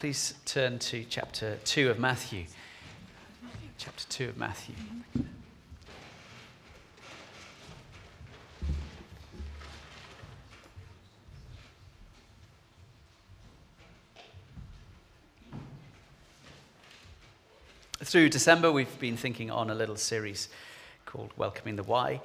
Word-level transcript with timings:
Please 0.00 0.34
turn 0.44 0.78
to 0.78 1.04
chapter 1.10 1.58
2 1.64 1.90
of 1.90 1.98
Matthew. 1.98 2.44
Chapter 3.78 4.06
2 4.08 4.28
of 4.28 4.36
Matthew. 4.36 4.76
Through 17.98 18.28
December, 18.28 18.70
we've 18.70 19.00
been 19.00 19.16
thinking 19.16 19.50
on 19.50 19.68
a 19.68 19.74
little 19.74 19.96
series 19.96 20.48
called 21.06 21.32
Welcoming 21.36 21.74
the 21.74 21.82
Why. 21.82 22.20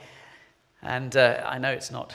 And 0.84 1.18
uh, 1.18 1.42
I 1.44 1.58
know 1.58 1.72
it's 1.72 1.90
not 1.90 2.14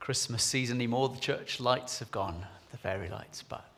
Christmas 0.00 0.42
season 0.42 0.78
anymore. 0.78 1.08
The 1.08 1.20
church 1.20 1.60
lights 1.60 2.00
have 2.00 2.10
gone, 2.10 2.46
the 2.72 2.78
fairy 2.78 3.08
lights, 3.08 3.44
but 3.44 3.71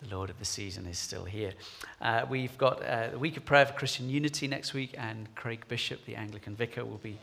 the 0.00 0.14
Lord 0.14 0.30
of 0.30 0.38
the 0.38 0.44
season 0.44 0.86
is 0.86 0.98
still 0.98 1.24
here. 1.24 1.52
Uh, 2.00 2.24
we've 2.28 2.56
got 2.56 2.82
uh, 2.82 3.10
the 3.10 3.18
week 3.18 3.36
of 3.36 3.44
prayer 3.44 3.66
for 3.66 3.74
Christian 3.74 4.08
unity 4.08 4.48
next 4.48 4.72
week, 4.72 4.94
and 4.96 5.32
Craig 5.34 5.64
Bishop, 5.68 6.04
the 6.06 6.16
Anglican 6.16 6.56
vicar, 6.56 6.84
will 6.84 6.98
be 6.98 7.18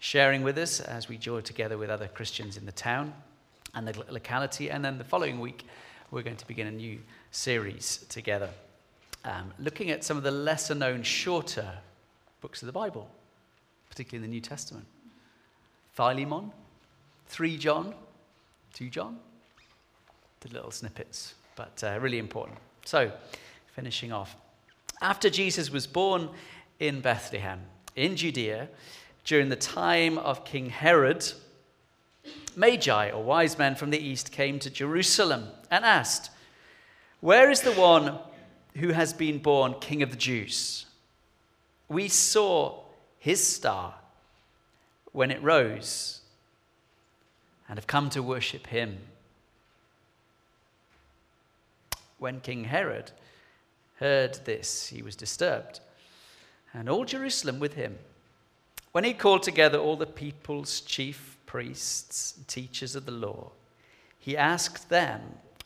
sharing 0.00 0.42
with 0.42 0.58
us 0.58 0.80
as 0.80 1.08
we 1.08 1.18
join 1.18 1.42
together 1.42 1.78
with 1.78 1.88
other 1.88 2.08
Christians 2.08 2.56
in 2.56 2.66
the 2.66 2.72
town 2.72 3.14
and 3.74 3.86
the 3.86 4.12
locality. 4.12 4.70
And 4.70 4.84
then 4.84 4.98
the 4.98 5.04
following 5.04 5.38
week, 5.38 5.64
we're 6.10 6.22
going 6.22 6.36
to 6.36 6.46
begin 6.46 6.66
a 6.66 6.72
new 6.72 6.98
series 7.30 8.04
together, 8.08 8.50
um, 9.24 9.52
looking 9.60 9.90
at 9.90 10.02
some 10.02 10.16
of 10.16 10.24
the 10.24 10.32
lesser 10.32 10.74
known, 10.74 11.04
shorter 11.04 11.78
books 12.40 12.60
of 12.60 12.66
the 12.66 12.72
Bible, 12.72 13.08
particularly 13.88 14.24
in 14.24 14.30
the 14.30 14.34
New 14.34 14.40
Testament. 14.40 14.86
Philemon, 15.92 16.50
3 17.28 17.56
John, 17.56 17.94
2 18.74 18.90
John, 18.90 19.18
the 20.40 20.48
little 20.52 20.72
snippets 20.72 21.35
but 21.56 21.82
uh, 21.82 21.98
really 22.00 22.18
important. 22.18 22.58
So, 22.84 23.10
finishing 23.74 24.12
off. 24.12 24.36
After 25.00 25.28
Jesus 25.28 25.70
was 25.70 25.86
born 25.86 26.28
in 26.78 27.00
Bethlehem, 27.00 27.60
in 27.96 28.16
Judea, 28.16 28.68
during 29.24 29.48
the 29.48 29.56
time 29.56 30.18
of 30.18 30.44
King 30.44 30.70
Herod, 30.70 31.32
Magi, 32.54 33.10
or 33.10 33.22
wise 33.22 33.58
men 33.58 33.74
from 33.74 33.90
the 33.90 33.98
east, 33.98 34.30
came 34.30 34.58
to 34.60 34.70
Jerusalem 34.70 35.48
and 35.70 35.84
asked, 35.84 36.30
Where 37.20 37.50
is 37.50 37.62
the 37.62 37.72
one 37.72 38.18
who 38.76 38.90
has 38.90 39.12
been 39.12 39.38
born 39.38 39.74
King 39.80 40.02
of 40.02 40.10
the 40.10 40.16
Jews? 40.16 40.86
We 41.88 42.08
saw 42.08 42.82
his 43.18 43.46
star 43.46 43.94
when 45.12 45.30
it 45.30 45.42
rose 45.42 46.20
and 47.68 47.78
have 47.78 47.86
come 47.86 48.10
to 48.10 48.22
worship 48.22 48.68
him. 48.68 48.98
When 52.18 52.40
King 52.40 52.64
Herod 52.64 53.12
heard 53.96 54.34
this, 54.44 54.88
he 54.88 55.02
was 55.02 55.16
disturbed, 55.16 55.80
and 56.72 56.88
all 56.88 57.04
Jerusalem 57.04 57.58
with 57.60 57.74
him. 57.74 57.98
When 58.92 59.04
he 59.04 59.12
called 59.12 59.42
together 59.42 59.78
all 59.78 59.96
the 59.96 60.06
people's 60.06 60.80
chief 60.80 61.36
priests 61.46 62.34
and 62.36 62.48
teachers 62.48 62.96
of 62.96 63.06
the 63.06 63.12
law, 63.12 63.52
he 64.18 64.36
asked 64.36 64.88
them 64.88 65.20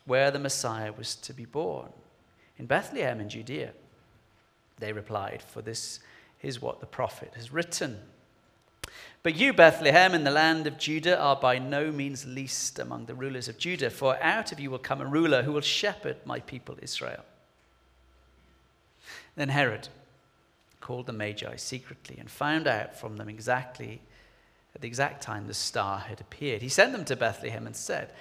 where 0.04 0.30
the 0.30 0.38
Messiah 0.38 0.92
was 0.92 1.14
to 1.14 1.32
be 1.32 1.44
born. 1.44 1.90
In 2.58 2.66
Bethlehem 2.66 3.20
in 3.20 3.28
Judea. 3.28 3.72
They 4.78 4.92
replied, 4.92 5.42
For 5.42 5.62
this 5.62 6.00
is 6.42 6.60
what 6.60 6.80
the 6.80 6.86
prophet 6.86 7.32
has 7.36 7.52
written. 7.52 8.00
But 9.22 9.36
you, 9.36 9.52
Bethlehem, 9.52 10.14
in 10.14 10.24
the 10.24 10.30
land 10.30 10.66
of 10.66 10.78
Judah, 10.78 11.18
are 11.18 11.36
by 11.36 11.58
no 11.58 11.92
means 11.92 12.26
least 12.26 12.78
among 12.78 13.04
the 13.04 13.14
rulers 13.14 13.48
of 13.48 13.58
Judah, 13.58 13.90
for 13.90 14.20
out 14.22 14.50
of 14.50 14.58
you 14.58 14.70
will 14.70 14.78
come 14.78 15.00
a 15.00 15.06
ruler 15.06 15.42
who 15.42 15.52
will 15.52 15.60
shepherd 15.60 16.16
my 16.24 16.40
people 16.40 16.78
Israel. 16.80 17.24
Then 19.36 19.50
Herod 19.50 19.88
called 20.80 21.06
the 21.06 21.12
Magi 21.12 21.56
secretly 21.56 22.16
and 22.18 22.30
found 22.30 22.66
out 22.66 22.96
from 22.98 23.18
them 23.18 23.28
exactly 23.28 24.00
at 24.74 24.80
the 24.80 24.88
exact 24.88 25.22
time 25.22 25.46
the 25.46 25.54
star 25.54 25.98
had 25.98 26.20
appeared. 26.20 26.62
He 26.62 26.68
sent 26.68 26.92
them 26.92 27.04
to 27.06 27.16
Bethlehem 27.16 27.66
and 27.66 27.76
said, 27.76 28.12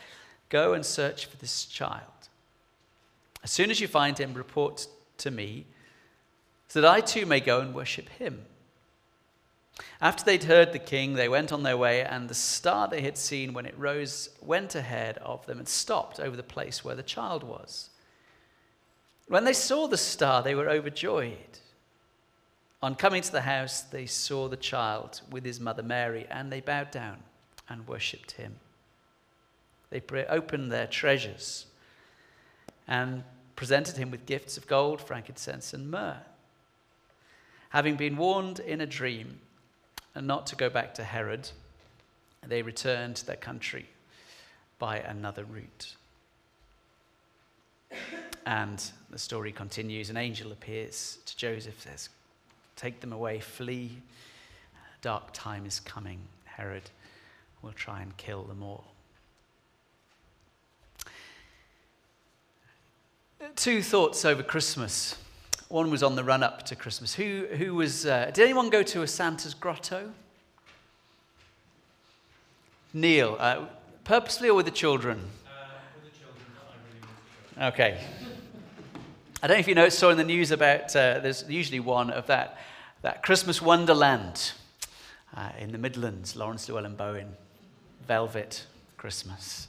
Go 0.50 0.74
and 0.74 0.86
search 0.86 1.28
for 1.28 1.38
this 1.38 1.66
child. 1.66 2.04
As 3.44 3.52
soon 3.52 3.72
as 3.72 3.80
you 3.80 3.88
find 3.88 4.18
him, 4.18 4.34
report 4.34 4.88
to 5.20 5.32
me, 5.32 5.66
so 6.68 6.82
that 6.82 6.92
I 6.92 7.02
too 7.02 7.26
may 7.26 7.40
go 7.40 7.62
and 7.62 7.74
worship 7.74 8.10
him. 8.10 8.46
After 10.02 10.24
they'd 10.24 10.44
heard 10.44 10.72
the 10.72 10.80
king, 10.80 11.14
they 11.14 11.30
went 11.30 11.52
on 11.52 11.64
their 11.64 11.78
way, 11.78 12.04
and 12.04 12.30
the 12.30 12.34
star 12.34 12.88
they 12.88 13.02
had 13.02 13.18
seen 13.18 13.54
when 13.54 13.66
it 13.66 13.78
rose 13.78 14.30
went 14.42 14.76
ahead 14.76 15.18
of 15.20 15.46
them 15.46 15.60
and 15.60 15.68
stopped 15.68 16.20
over 16.20 16.36
the 16.36 16.44
place 16.44 16.84
where 16.84 16.96
the 16.96 17.04
child 17.04 17.44
was. 17.44 17.90
When 19.28 19.44
they 19.44 19.54
saw 19.54 19.88
the 19.88 19.98
star, 19.98 20.42
they 20.42 20.56
were 20.56 20.70
overjoyed. 20.70 21.60
On 22.82 22.96
coming 22.96 23.22
to 23.22 23.32
the 23.32 23.42
house, 23.42 23.82
they 23.82 24.06
saw 24.06 24.48
the 24.48 24.58
child 24.58 25.22
with 25.30 25.44
his 25.44 25.60
mother 25.60 25.84
Mary, 25.84 26.26
and 26.30 26.52
they 26.52 26.62
bowed 26.62 26.92
down 26.92 27.24
and 27.68 27.88
worshipped 27.88 28.32
him. 28.32 28.56
They 29.90 30.02
opened 30.28 30.72
their 30.72 30.88
treasures 30.88 31.66
and 32.88 33.24
presented 33.56 33.98
him 33.98 34.12
with 34.12 34.26
gifts 34.26 34.58
of 34.58 34.68
gold, 34.68 35.02
frankincense, 35.02 35.74
and 35.74 35.92
myrrh. 35.92 36.22
Having 37.70 37.98
been 37.98 38.18
warned 38.18 38.60
in 38.60 38.82
a 38.82 38.86
dream, 38.86 39.40
and 40.20 40.28
not 40.28 40.46
to 40.46 40.58
go 40.58 40.70
back 40.70 40.94
to 40.94 41.04
Herod. 41.06 41.50
They 42.46 42.62
returned 42.62 43.16
to 43.16 43.26
their 43.26 43.38
country 43.38 43.86
by 44.78 44.98
another 44.98 45.46
route. 45.46 45.96
And 48.46 48.84
the 49.10 49.18
story 49.18 49.54
continues. 49.54 50.10
An 50.10 50.18
angel 50.18 50.52
appears 50.52 51.20
to 51.26 51.38
Joseph, 51.38 51.80
says, 51.80 52.10
Take 52.76 53.00
them 53.00 53.14
away, 53.14 53.40
flee. 53.40 53.92
Dark 55.02 55.30
time 55.32 55.66
is 55.66 55.80
coming. 55.80 56.20
Herod 56.44 56.90
will 57.62 57.72
try 57.72 58.02
and 58.02 58.16
kill 58.18 58.44
them 58.44 58.62
all. 58.62 58.84
Two 63.56 63.82
thoughts 63.82 64.26
over 64.26 64.44
Christmas. 64.44 65.16
One 65.70 65.92
was 65.92 66.02
on 66.02 66.16
the 66.16 66.24
run 66.24 66.42
up 66.42 66.64
to 66.64 66.76
Christmas. 66.76 67.14
Who, 67.14 67.46
who 67.56 67.76
was, 67.76 68.04
uh, 68.08 68.32
did 68.34 68.44
anyone 68.44 68.72
go 68.72 68.82
to 68.82 69.04
a 69.04 69.08
Santa's 69.08 69.54
grotto? 69.54 70.12
Neil, 72.92 73.38
uh, 73.40 73.66
purposely 74.04 74.50
or 74.50 74.56
with 74.56 74.66
the 74.66 74.72
children? 74.72 75.20
Uh, 75.46 75.68
with 76.04 76.12
the 76.12 76.20
children 76.20 76.44
really 77.60 77.68
okay. 77.68 78.04
I 79.44 79.48
don't 79.48 79.58
know 79.58 79.60
if 79.60 79.68
you 79.68 79.76
know, 79.76 79.90
saw 79.90 80.10
in 80.10 80.18
the 80.18 80.24
news 80.24 80.50
about, 80.50 80.96
uh, 80.96 81.20
there's 81.20 81.48
usually 81.48 81.80
one 81.80 82.10
of 82.10 82.26
that, 82.26 82.58
that 83.04 83.22
Christmas 83.22 83.62
Wonderland 83.62 84.54
uh, 85.38 85.52
in 85.60 85.72
the 85.72 85.78
Midlands, 85.78 86.36
Laurence 86.36 86.68
Llewelyn 86.68 86.98
Bowen, 86.98 87.36
Velvet 88.08 88.66
Christmas. 88.98 89.68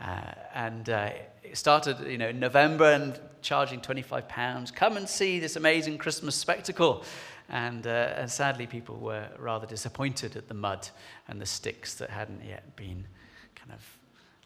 Uh, 0.00 0.32
and 0.54 0.88
uh, 0.90 1.10
it 1.42 1.56
started, 1.56 1.98
you 2.06 2.18
know, 2.18 2.28
in 2.28 2.38
November 2.38 2.92
and 2.92 3.18
charging 3.42 3.80
25 3.80 4.28
pounds. 4.28 4.70
Come 4.70 4.96
and 4.96 5.08
see 5.08 5.38
this 5.38 5.56
amazing 5.56 5.98
Christmas 5.98 6.34
spectacle. 6.34 7.04
And, 7.48 7.86
uh, 7.86 8.12
and 8.16 8.30
sadly, 8.30 8.66
people 8.66 8.96
were 8.96 9.26
rather 9.38 9.66
disappointed 9.66 10.36
at 10.36 10.48
the 10.48 10.54
mud 10.54 10.88
and 11.26 11.40
the 11.40 11.46
sticks 11.46 11.94
that 11.94 12.10
hadn't 12.10 12.44
yet 12.44 12.76
been 12.76 13.06
kind 13.54 13.72
of 13.72 13.80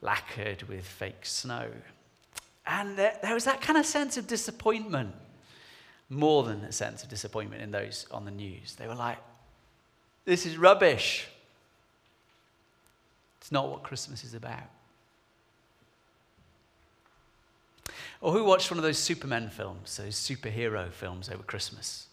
lacquered 0.00 0.62
with 0.64 0.84
fake 0.86 1.26
snow. 1.26 1.68
And 2.66 2.96
there, 2.96 3.18
there 3.22 3.34
was 3.34 3.44
that 3.44 3.60
kind 3.60 3.78
of 3.78 3.86
sense 3.86 4.16
of 4.16 4.26
disappointment, 4.26 5.14
more 6.08 6.44
than 6.44 6.60
a 6.62 6.72
sense 6.72 7.02
of 7.02 7.08
disappointment 7.08 7.62
in 7.62 7.72
those 7.72 8.06
on 8.10 8.24
the 8.24 8.30
news. 8.30 8.76
They 8.76 8.86
were 8.86 8.94
like, 8.94 9.18
this 10.24 10.46
is 10.46 10.56
rubbish. 10.56 11.26
It's 13.40 13.50
not 13.50 13.68
what 13.68 13.82
Christmas 13.82 14.22
is 14.22 14.34
about. 14.34 14.62
Or 18.22 18.32
who 18.32 18.44
watched 18.44 18.70
one 18.70 18.78
of 18.78 18.84
those 18.84 18.98
Superman 18.98 19.50
films, 19.50 19.96
those 19.96 20.14
superhero 20.14 20.92
films 20.92 21.28
over 21.28 21.42
Christmas? 21.42 22.06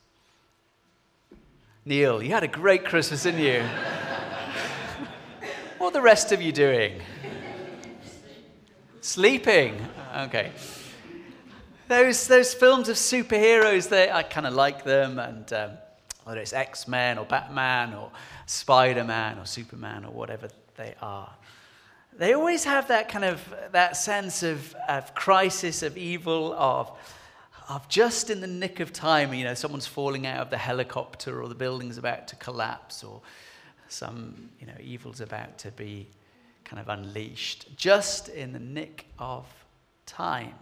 Neil, 1.85 2.23
you 2.23 2.31
had 2.31 2.43
a 2.43 2.47
great 2.47 2.83
Christmas, 2.83 3.23
didn't 3.23 3.41
you? 3.41 3.61
what 5.77 5.89
are 5.89 5.93
the 5.93 6.01
rest 6.01 6.31
of 6.31 6.41
you 6.41 6.51
doing? 6.51 6.99
Sleeping. 9.01 9.79
Okay. 10.17 10.51
Those, 11.87 12.27
those 12.27 12.55
films 12.55 12.89
of 12.89 12.95
superheroes, 12.95 13.87
they, 13.87 14.11
I 14.11 14.23
kind 14.23 14.47
of 14.47 14.55
like 14.55 14.83
them, 14.83 15.19
and 15.19 15.53
um, 15.53 15.71
whether 16.23 16.41
it's 16.41 16.53
X 16.53 16.87
Men 16.87 17.19
or 17.19 17.25
Batman 17.25 17.93
or 17.93 18.09
Spider 18.47 19.03
Man 19.03 19.37
or 19.37 19.45
Superman 19.45 20.05
or 20.05 20.11
whatever 20.11 20.49
they 20.75 20.95
are 21.03 21.29
they 22.19 22.33
always 22.33 22.65
have 22.65 22.89
that 22.89 23.07
kind 23.07 23.23
of 23.23 23.41
that 23.71 23.95
sense 23.95 24.43
of, 24.43 24.75
of 24.89 25.15
crisis, 25.15 25.83
of 25.83 25.97
evil, 25.97 26.53
of, 26.53 26.91
of 27.69 27.87
just 27.87 28.29
in 28.29 28.41
the 28.41 28.47
nick 28.47 28.81
of 28.81 28.91
time, 28.91 29.33
you 29.33 29.45
know, 29.45 29.53
someone's 29.53 29.87
falling 29.87 30.27
out 30.27 30.41
of 30.41 30.49
the 30.49 30.57
helicopter 30.57 31.41
or 31.41 31.47
the 31.47 31.55
building's 31.55 31.97
about 31.97 32.27
to 32.27 32.35
collapse 32.35 33.05
or 33.05 33.21
some, 33.87 34.49
you 34.59 34.67
know, 34.67 34.73
evil's 34.83 35.21
about 35.21 35.57
to 35.59 35.71
be 35.71 36.07
kind 36.65 36.81
of 36.81 36.89
unleashed. 36.89 37.67
Just 37.77 38.27
in 38.27 38.51
the 38.51 38.59
nick 38.59 39.05
of 39.17 39.45
time. 40.05 40.55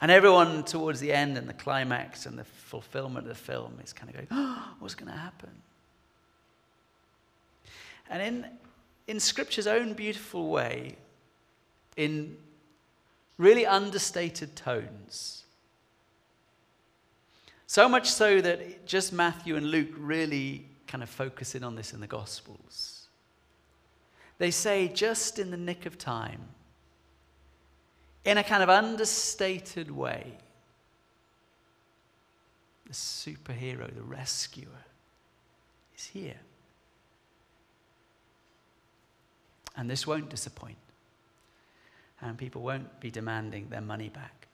And 0.00 0.10
everyone 0.10 0.64
towards 0.64 0.98
the 0.98 1.12
end 1.12 1.36
and 1.36 1.46
the 1.46 1.54
climax 1.54 2.24
and 2.24 2.38
the 2.38 2.44
fulfillment 2.44 3.26
of 3.26 3.28
the 3.28 3.34
film 3.34 3.78
is 3.84 3.92
kind 3.92 4.08
of 4.08 4.16
going, 4.16 4.28
oh, 4.30 4.74
what's 4.78 4.94
going 4.94 5.12
to 5.12 5.18
happen? 5.18 5.50
And 8.08 8.22
in, 8.22 8.46
in 9.06 9.20
Scripture's 9.20 9.66
own 9.66 9.94
beautiful 9.94 10.48
way, 10.48 10.96
in 11.96 12.36
really 13.38 13.66
understated 13.66 14.56
tones, 14.56 15.44
so 17.66 17.88
much 17.88 18.10
so 18.10 18.40
that 18.40 18.86
just 18.86 19.12
Matthew 19.12 19.56
and 19.56 19.70
Luke 19.70 19.92
really 19.96 20.64
kind 20.86 21.02
of 21.02 21.08
focus 21.08 21.54
in 21.54 21.64
on 21.64 21.74
this 21.74 21.92
in 21.92 22.00
the 22.00 22.06
Gospels. 22.06 23.08
They 24.38 24.50
say, 24.50 24.88
just 24.88 25.38
in 25.38 25.50
the 25.50 25.56
nick 25.56 25.86
of 25.86 25.98
time, 25.98 26.40
in 28.24 28.38
a 28.38 28.44
kind 28.44 28.62
of 28.62 28.68
understated 28.68 29.90
way, 29.90 30.38
the 32.86 32.92
superhero, 32.92 33.92
the 33.94 34.02
rescuer, 34.02 34.84
is 35.96 36.06
here. 36.06 36.40
And 39.76 39.90
this 39.90 40.06
won't 40.06 40.28
disappoint. 40.28 40.76
And 42.20 42.38
people 42.38 42.62
won't 42.62 43.00
be 43.00 43.10
demanding 43.10 43.68
their 43.68 43.80
money 43.80 44.08
back. 44.08 44.46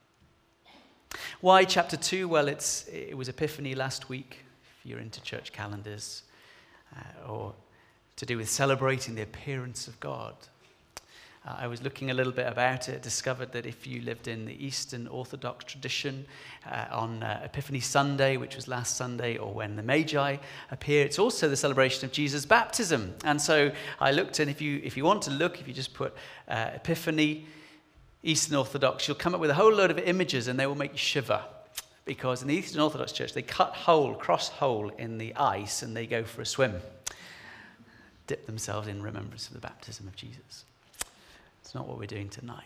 Why 1.41 1.63
chapter 1.63 1.97
2? 1.97 2.27
Well, 2.27 2.47
it's, 2.47 2.87
it 2.87 3.17
was 3.17 3.29
Epiphany 3.29 3.75
last 3.75 4.09
week, 4.09 4.39
if 4.63 4.85
you're 4.85 4.99
into 4.99 5.21
church 5.21 5.51
calendars, 5.51 6.23
uh, 6.95 7.31
or 7.31 7.53
to 8.15 8.25
do 8.25 8.37
with 8.37 8.49
celebrating 8.49 9.15
the 9.15 9.23
appearance 9.23 9.87
of 9.87 9.99
God. 9.99 10.35
Uh, 11.43 11.55
I 11.57 11.67
was 11.67 11.81
looking 11.81 12.11
a 12.11 12.13
little 12.13 12.31
bit 12.31 12.45
about 12.45 12.87
it, 12.87 13.01
discovered 13.01 13.51
that 13.53 13.65
if 13.65 13.87
you 13.87 14.01
lived 14.01 14.27
in 14.27 14.45
the 14.45 14.63
Eastern 14.63 15.07
Orthodox 15.07 15.65
tradition 15.65 16.25
uh, 16.69 16.85
on 16.91 17.23
uh, 17.23 17.41
Epiphany 17.43 17.79
Sunday, 17.79 18.37
which 18.37 18.55
was 18.55 18.67
last 18.67 18.95
Sunday, 18.95 19.37
or 19.37 19.51
when 19.51 19.75
the 19.75 19.81
Magi 19.81 20.37
appear, 20.69 21.03
it's 21.03 21.17
also 21.17 21.49
the 21.49 21.55
celebration 21.55 22.05
of 22.05 22.11
Jesus' 22.11 22.45
baptism. 22.45 23.15
And 23.23 23.41
so 23.41 23.71
I 23.99 24.11
looked, 24.11 24.37
and 24.37 24.51
if 24.51 24.61
you, 24.61 24.81
if 24.83 24.95
you 24.95 25.03
want 25.03 25.23
to 25.23 25.31
look, 25.31 25.59
if 25.59 25.67
you 25.67 25.73
just 25.73 25.95
put 25.95 26.13
uh, 26.47 26.71
Epiphany, 26.75 27.47
Eastern 28.21 28.55
Orthodox, 28.55 29.07
you'll 29.07 29.17
come 29.17 29.33
up 29.33 29.41
with 29.41 29.49
a 29.49 29.55
whole 29.55 29.73
load 29.73 29.89
of 29.89 29.97
images, 29.97 30.47
and 30.47 30.59
they 30.59 30.67
will 30.67 30.75
make 30.75 30.91
you 30.91 30.97
shiver. 30.97 31.43
Because 32.05 32.43
in 32.43 32.49
the 32.49 32.55
Eastern 32.55 32.81
Orthodox 32.81 33.13
Church, 33.13 33.33
they 33.33 33.41
cut 33.41 33.73
hole, 33.73 34.13
cross 34.13 34.49
hole 34.49 34.89
in 34.89 35.17
the 35.17 35.33
ice, 35.35 35.81
and 35.81 35.97
they 35.97 36.05
go 36.05 36.23
for 36.23 36.41
a 36.43 36.45
swim, 36.45 36.81
dip 38.27 38.45
themselves 38.45 38.87
in 38.87 39.01
remembrance 39.01 39.47
of 39.47 39.53
the 39.53 39.59
baptism 39.59 40.07
of 40.07 40.15
Jesus. 40.15 40.65
It's 41.71 41.75
not 41.75 41.87
what 41.87 41.97
we're 41.97 42.05
doing 42.05 42.27
tonight. 42.27 42.65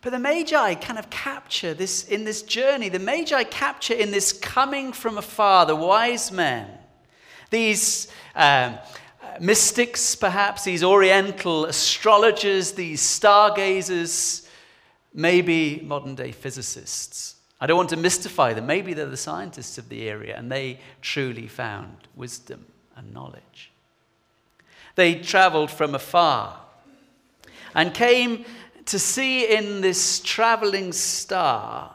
But 0.00 0.10
the 0.10 0.18
Magi 0.18 0.74
kind 0.74 0.98
of 0.98 1.08
capture 1.10 1.74
this 1.74 2.08
in 2.08 2.24
this 2.24 2.42
journey. 2.42 2.88
The 2.88 2.98
Magi 2.98 3.44
capture 3.44 3.94
in 3.94 4.10
this 4.10 4.32
coming 4.32 4.92
from 4.92 5.16
afar, 5.16 5.64
the 5.64 5.76
wise 5.76 6.32
men, 6.32 6.68
these 7.50 8.08
um, 8.34 8.76
mystics, 9.40 10.16
perhaps, 10.16 10.64
these 10.64 10.82
oriental 10.82 11.66
astrologers, 11.66 12.72
these 12.72 13.00
stargazers, 13.00 14.48
maybe 15.14 15.80
modern 15.84 16.16
day 16.16 16.32
physicists. 16.32 17.36
I 17.60 17.68
don't 17.68 17.76
want 17.76 17.90
to 17.90 17.96
mystify 17.96 18.54
them. 18.54 18.66
Maybe 18.66 18.92
they're 18.92 19.06
the 19.06 19.16
scientists 19.16 19.78
of 19.78 19.88
the 19.88 20.08
area 20.08 20.36
and 20.36 20.50
they 20.50 20.80
truly 21.00 21.46
found 21.46 22.08
wisdom 22.16 22.66
and 22.96 23.14
knowledge. 23.14 23.70
They 24.96 25.14
traveled 25.14 25.70
from 25.70 25.94
afar 25.94 26.65
and 27.76 27.92
came 27.92 28.44
to 28.86 28.98
see 28.98 29.54
in 29.54 29.82
this 29.82 30.18
traveling 30.20 30.92
star 30.92 31.94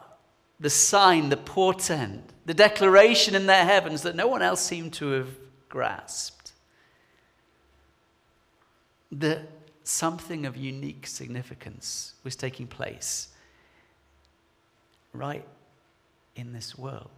the 0.60 0.70
sign, 0.70 1.28
the 1.28 1.36
portent, 1.36 2.22
the 2.46 2.54
declaration 2.54 3.34
in 3.34 3.46
their 3.46 3.64
heavens 3.64 4.02
that 4.02 4.14
no 4.14 4.28
one 4.28 4.42
else 4.42 4.60
seemed 4.60 4.92
to 4.92 5.10
have 5.10 5.28
grasped. 5.68 6.52
That 9.10 9.40
something 9.82 10.46
of 10.46 10.56
unique 10.56 11.08
significance 11.08 12.14
was 12.22 12.36
taking 12.36 12.68
place 12.68 13.28
right 15.12 15.46
in 16.36 16.52
this 16.52 16.78
world, 16.78 17.10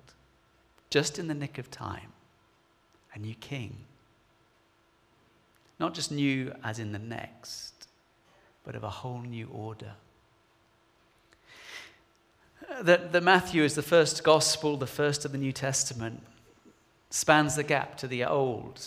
just 0.88 1.18
in 1.18 1.28
the 1.28 1.34
nick 1.34 1.58
of 1.58 1.70
time. 1.70 2.12
A 3.14 3.18
new 3.18 3.34
king. 3.34 3.76
Not 5.78 5.92
just 5.92 6.10
new 6.10 6.52
as 6.64 6.78
in 6.78 6.92
the 6.92 6.98
next, 6.98 7.73
but 8.64 8.74
of 8.74 8.82
a 8.82 8.90
whole 8.90 9.20
new 9.20 9.48
order. 9.52 9.92
Uh, 12.70 12.82
that, 12.82 13.12
that 13.12 13.22
Matthew 13.22 13.62
is 13.62 13.74
the 13.74 13.82
first 13.82 14.24
gospel, 14.24 14.76
the 14.76 14.86
first 14.86 15.24
of 15.24 15.32
the 15.32 15.38
New 15.38 15.52
Testament, 15.52 16.22
spans 17.10 17.56
the 17.56 17.62
gap 17.62 17.96
to 17.98 18.08
the 18.08 18.24
Old. 18.24 18.80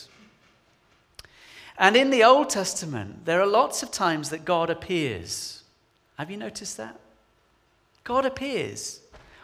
And 1.77 1.95
in 1.95 2.09
the 2.09 2.23
Old 2.23 2.49
Testament, 2.49 3.25
there 3.25 3.39
are 3.39 3.45
lots 3.45 3.83
of 3.83 3.91
times 3.91 4.31
that 4.31 4.45
God 4.45 4.69
appears. 4.69 5.63
Have 6.17 6.31
you 6.31 6.37
noticed 6.37 6.77
that? 6.77 6.99
God 8.03 8.25
appears 8.25 9.01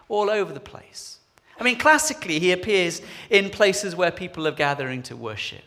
all 0.09 0.29
over 0.29 0.51
the 0.51 0.59
place. 0.59 1.19
I 1.59 1.63
mean, 1.63 1.77
classically, 1.77 2.39
he 2.39 2.51
appears 2.51 3.01
in 3.29 3.51
places 3.51 3.95
where 3.95 4.11
people 4.11 4.47
are 4.47 4.51
gathering 4.51 5.03
to 5.03 5.15
worship. 5.15 5.63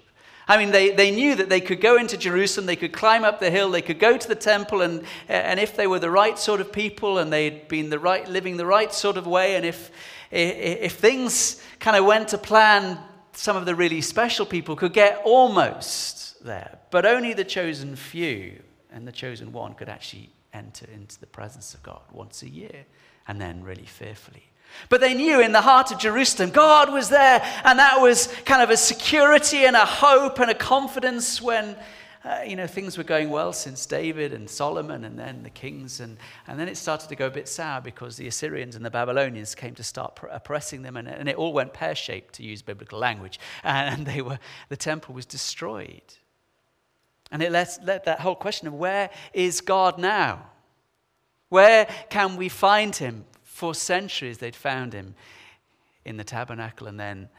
I 0.48 0.58
mean, 0.58 0.70
they, 0.70 0.90
they 0.90 1.10
knew 1.10 1.34
that 1.34 1.48
they 1.48 1.60
could 1.60 1.80
go 1.80 1.96
into 1.96 2.16
Jerusalem, 2.16 2.66
they 2.66 2.76
could 2.76 2.92
climb 2.92 3.24
up 3.24 3.40
the 3.40 3.50
hill, 3.50 3.70
they 3.70 3.82
could 3.82 3.98
go 3.98 4.16
to 4.16 4.28
the 4.28 4.36
temple, 4.36 4.80
and, 4.80 5.02
and 5.28 5.58
if 5.58 5.74
they 5.74 5.88
were 5.88 5.98
the 5.98 6.10
right 6.10 6.38
sort 6.38 6.60
of 6.60 6.70
people 6.70 7.18
and 7.18 7.32
they'd 7.32 7.66
been 7.66 7.90
the 7.90 7.98
right, 7.98 8.28
living 8.28 8.56
the 8.56 8.66
right 8.66 8.92
sort 8.94 9.16
of 9.16 9.26
way, 9.26 9.56
and 9.56 9.66
if, 9.66 9.90
if 10.30 10.94
things 10.94 11.60
kind 11.80 11.96
of 11.96 12.04
went 12.04 12.28
to 12.28 12.38
plan, 12.38 12.98
some 13.32 13.56
of 13.56 13.66
the 13.66 13.74
really 13.74 14.00
special 14.00 14.46
people 14.46 14.76
could 14.76 14.92
get 14.92 15.20
almost 15.24 16.42
there. 16.44 16.78
But 16.90 17.06
only 17.06 17.34
the 17.34 17.44
chosen 17.44 17.96
few 17.96 18.62
and 18.92 19.06
the 19.06 19.12
chosen 19.12 19.52
one 19.52 19.74
could 19.74 19.88
actually 19.88 20.30
enter 20.54 20.86
into 20.94 21.18
the 21.18 21.26
presence 21.26 21.74
of 21.74 21.82
God 21.82 22.02
once 22.12 22.42
a 22.42 22.48
year, 22.48 22.86
and 23.26 23.40
then 23.40 23.64
really 23.64 23.84
fearfully. 23.84 24.44
But 24.88 25.00
they 25.00 25.14
knew 25.14 25.40
in 25.40 25.52
the 25.52 25.60
heart 25.60 25.90
of 25.90 25.98
Jerusalem, 25.98 26.50
God 26.50 26.92
was 26.92 27.08
there, 27.08 27.42
and 27.64 27.78
that 27.78 28.00
was 28.00 28.28
kind 28.44 28.62
of 28.62 28.70
a 28.70 28.76
security 28.76 29.64
and 29.64 29.76
a 29.76 29.84
hope 29.84 30.38
and 30.38 30.50
a 30.50 30.54
confidence 30.54 31.40
when, 31.40 31.76
uh, 32.24 32.40
you 32.46 32.56
know, 32.56 32.66
things 32.66 32.96
were 32.96 33.04
going 33.04 33.30
well 33.30 33.52
since 33.52 33.86
David 33.86 34.32
and 34.32 34.48
Solomon 34.48 35.04
and 35.04 35.18
then 35.18 35.42
the 35.42 35.50
kings. 35.50 36.00
And, 36.00 36.18
and 36.46 36.58
then 36.58 36.68
it 36.68 36.76
started 36.76 37.08
to 37.08 37.16
go 37.16 37.26
a 37.26 37.30
bit 37.30 37.48
sour 37.48 37.80
because 37.80 38.16
the 38.16 38.28
Assyrians 38.28 38.76
and 38.76 38.84
the 38.84 38.90
Babylonians 38.90 39.54
came 39.54 39.74
to 39.74 39.84
start 39.84 40.18
oppressing 40.30 40.82
them, 40.82 40.96
and, 40.96 41.08
and 41.08 41.28
it 41.28 41.36
all 41.36 41.52
went 41.52 41.72
pear 41.72 41.94
shaped, 41.94 42.34
to 42.34 42.42
use 42.42 42.62
biblical 42.62 42.98
language. 42.98 43.40
And 43.64 44.06
they 44.06 44.22
were, 44.22 44.38
the 44.68 44.76
temple 44.76 45.14
was 45.14 45.26
destroyed. 45.26 46.02
And 47.32 47.42
it 47.42 47.50
let, 47.50 47.78
let 47.84 48.04
that 48.04 48.20
whole 48.20 48.36
question 48.36 48.68
of 48.68 48.74
where 48.74 49.10
is 49.32 49.60
God 49.60 49.98
now? 49.98 50.46
Where 51.48 51.86
can 52.08 52.36
we 52.36 52.48
find 52.48 52.94
him? 52.94 53.24
For 53.56 53.74
centuries, 53.74 54.36
they'd 54.36 54.54
found 54.54 54.92
him 54.92 55.14
in 56.04 56.18
the 56.18 56.24
tabernacle 56.24 56.88
and 56.88 57.00
then 57.00 57.30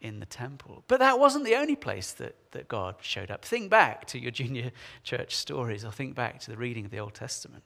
in 0.00 0.18
the 0.18 0.26
temple. 0.26 0.82
But 0.88 0.98
that 0.98 1.20
wasn't 1.20 1.44
the 1.44 1.54
only 1.54 1.76
place 1.76 2.10
that, 2.14 2.34
that 2.50 2.66
God 2.66 2.96
showed 3.00 3.30
up. 3.30 3.44
Think 3.44 3.70
back 3.70 4.04
to 4.06 4.18
your 4.18 4.32
junior 4.32 4.72
church 5.04 5.36
stories 5.36 5.84
or 5.84 5.92
think 5.92 6.16
back 6.16 6.40
to 6.40 6.50
the 6.50 6.56
reading 6.56 6.84
of 6.84 6.90
the 6.90 6.98
Old 6.98 7.14
Testament. 7.14 7.62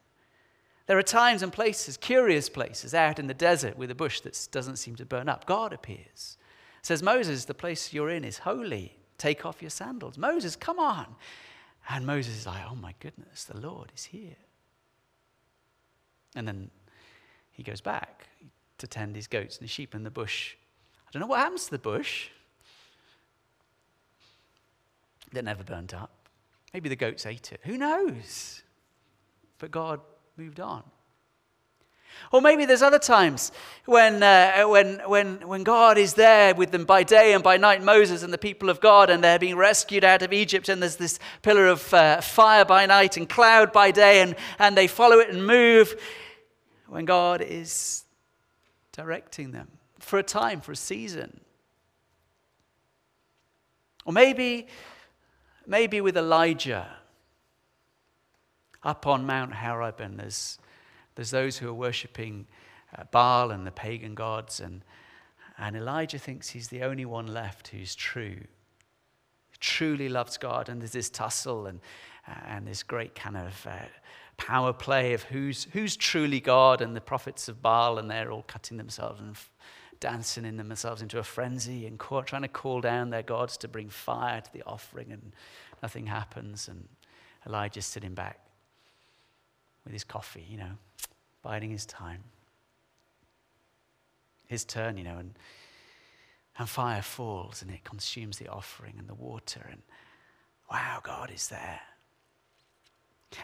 There 0.85 0.99
are 0.99 1.01
times 1.01 1.41
and 1.41 1.51
places, 1.51 1.97
curious 1.97 2.49
places, 2.49 2.93
out 2.93 3.17
in 3.17 3.25
the 3.25 3.33
desert 3.33 3.79
with 3.79 3.89
a 3.89 3.95
bush 3.95 4.21
that 4.21 4.47
doesn't 4.51 4.75
seem 4.75 4.95
to 4.97 5.05
burn 5.05 5.27
up. 5.27 5.47
God 5.47 5.73
appears. 5.73 6.37
Says, 6.83 7.01
Moses, 7.01 7.45
the 7.45 7.55
place 7.55 7.93
you're 7.93 8.11
in 8.11 8.23
is 8.23 8.37
holy. 8.37 8.95
Take 9.17 9.43
off 9.43 9.59
your 9.59 9.71
sandals. 9.71 10.19
Moses, 10.19 10.55
come 10.55 10.77
on. 10.77 11.15
And 11.89 12.05
Moses 12.05 12.37
is 12.37 12.45
like, 12.45 12.61
oh 12.69 12.75
my 12.75 12.93
goodness, 12.99 13.45
the 13.45 13.59
Lord 13.59 13.91
is 13.95 14.03
here. 14.03 14.37
And 16.35 16.47
then 16.47 16.69
he 17.57 17.63
goes 17.63 17.81
back 17.81 18.27
to 18.77 18.87
tend 18.87 19.15
his 19.15 19.27
goats 19.27 19.57
and 19.57 19.63
his 19.63 19.71
sheep 19.71 19.95
in 19.95 20.03
the 20.03 20.11
bush. 20.11 20.55
I 21.07 21.11
don't 21.11 21.21
know 21.21 21.27
what 21.27 21.39
happens 21.39 21.65
to 21.65 21.71
the 21.71 21.79
bush. 21.79 22.29
That 25.33 25.43
never 25.43 25.63
burnt 25.63 25.93
up. 25.93 26.11
Maybe 26.73 26.87
the 26.87 26.95
goats 26.95 27.25
ate 27.25 27.51
it. 27.51 27.59
Who 27.63 27.77
knows? 27.77 28.61
But 29.57 29.71
God 29.71 29.99
moved 30.37 30.59
on. 30.59 30.83
Or 32.31 32.41
maybe 32.41 32.65
there's 32.65 32.81
other 32.83 32.99
times 32.99 33.51
when, 33.85 34.21
uh, 34.21 34.63
when, 34.63 35.01
when, 35.05 35.47
when 35.47 35.63
God 35.63 35.97
is 35.97 36.13
there 36.13 36.53
with 36.53 36.71
them 36.71 36.85
by 36.85 37.03
day 37.03 37.33
and 37.33 37.43
by 37.43 37.57
night, 37.57 37.83
Moses 37.83 38.21
and 38.21 38.31
the 38.31 38.37
people 38.37 38.69
of 38.69 38.79
God, 38.79 39.09
and 39.09 39.23
they're 39.23 39.39
being 39.39 39.55
rescued 39.55 40.03
out 40.03 40.21
of 40.21 40.33
Egypt, 40.33 40.69
and 40.69 40.81
there's 40.81 40.95
this 40.97 41.19
pillar 41.41 41.67
of 41.67 41.93
uh, 41.93 42.21
fire 42.21 42.65
by 42.65 42.85
night 42.85 43.17
and 43.17 43.27
cloud 43.27 43.71
by 43.71 43.91
day, 43.91 44.21
and, 44.21 44.35
and 44.59 44.77
they 44.77 44.87
follow 44.87 45.19
it 45.19 45.29
and 45.29 45.45
move 45.45 45.95
when 46.87 47.05
God 47.05 47.41
is 47.41 48.03
directing 48.91 49.51
them 49.51 49.67
for 49.99 50.19
a 50.19 50.23
time, 50.23 50.61
for 50.61 50.71
a 50.71 50.75
season. 50.75 51.39
Or 54.05 54.13
maybe, 54.13 54.67
maybe 55.65 56.01
with 56.01 56.17
Elijah 56.17 56.87
up 58.83 59.05
on 59.05 59.25
Mount 59.25 59.53
Horeb, 59.53 59.99
and 59.99 60.19
there's 60.19 60.59
There's 61.15 61.31
those 61.31 61.57
who 61.57 61.67
are 61.67 61.73
worshipping 61.73 62.47
uh, 62.95 63.03
Baal 63.11 63.51
and 63.51 63.65
the 63.65 63.71
pagan 63.71 64.15
gods, 64.15 64.61
and, 64.61 64.83
and 65.57 65.75
Elijah 65.75 66.19
thinks 66.19 66.49
he's 66.49 66.67
the 66.67 66.83
only 66.83 67.05
one 67.05 67.33
left 67.33 67.69
who's 67.69 67.95
true, 67.95 68.37
truly 69.59 70.09
loves 70.09 70.37
God. 70.37 70.69
And 70.69 70.79
there's 70.79 70.91
this 70.91 71.09
tussle 71.09 71.65
and, 71.65 71.81
and 72.45 72.67
this 72.67 72.83
great 72.83 73.15
kind 73.15 73.35
of 73.35 73.65
uh, 73.65 73.87
power 74.37 74.71
play 74.71 75.13
of 75.13 75.23
who's, 75.23 75.67
who's 75.73 75.97
truly 75.97 76.39
God 76.39 76.81
and 76.81 76.95
the 76.95 77.01
prophets 77.01 77.47
of 77.47 77.61
Baal, 77.61 77.97
and 77.97 78.09
they're 78.09 78.31
all 78.31 78.43
cutting 78.43 78.77
themselves 78.77 79.19
and 79.19 79.31
f- 79.31 79.49
dancing 79.99 80.45
in 80.45 80.57
themselves 80.57 81.01
into 81.01 81.19
a 81.19 81.23
frenzy 81.23 81.85
and 81.85 81.97
call, 81.97 82.23
trying 82.23 82.43
to 82.43 82.47
call 82.47 82.81
down 82.81 83.09
their 83.09 83.23
gods 83.23 83.57
to 83.57 83.67
bring 83.67 83.89
fire 83.89 84.41
to 84.41 84.53
the 84.53 84.63
offering, 84.63 85.11
and 85.11 85.33
nothing 85.81 86.05
happens. 86.05 86.67
And 86.67 86.87
Elijah's 87.45 87.85
sitting 87.85 88.13
back 88.13 88.39
with 89.83 89.93
his 89.93 90.03
coffee, 90.03 90.45
you 90.49 90.57
know, 90.57 90.71
biding 91.41 91.71
his 91.71 91.85
time. 91.85 92.23
His 94.47 94.63
turn, 94.63 94.97
you 94.97 95.03
know, 95.03 95.17
and, 95.17 95.33
and 96.57 96.69
fire 96.69 97.01
falls 97.01 97.61
and 97.61 97.71
it 97.71 97.83
consumes 97.83 98.37
the 98.37 98.47
offering 98.47 98.95
and 98.97 99.07
the 99.07 99.15
water, 99.15 99.65
and 99.69 99.81
wow, 100.71 100.99
God 101.03 101.31
is 101.33 101.47
there. 101.49 101.81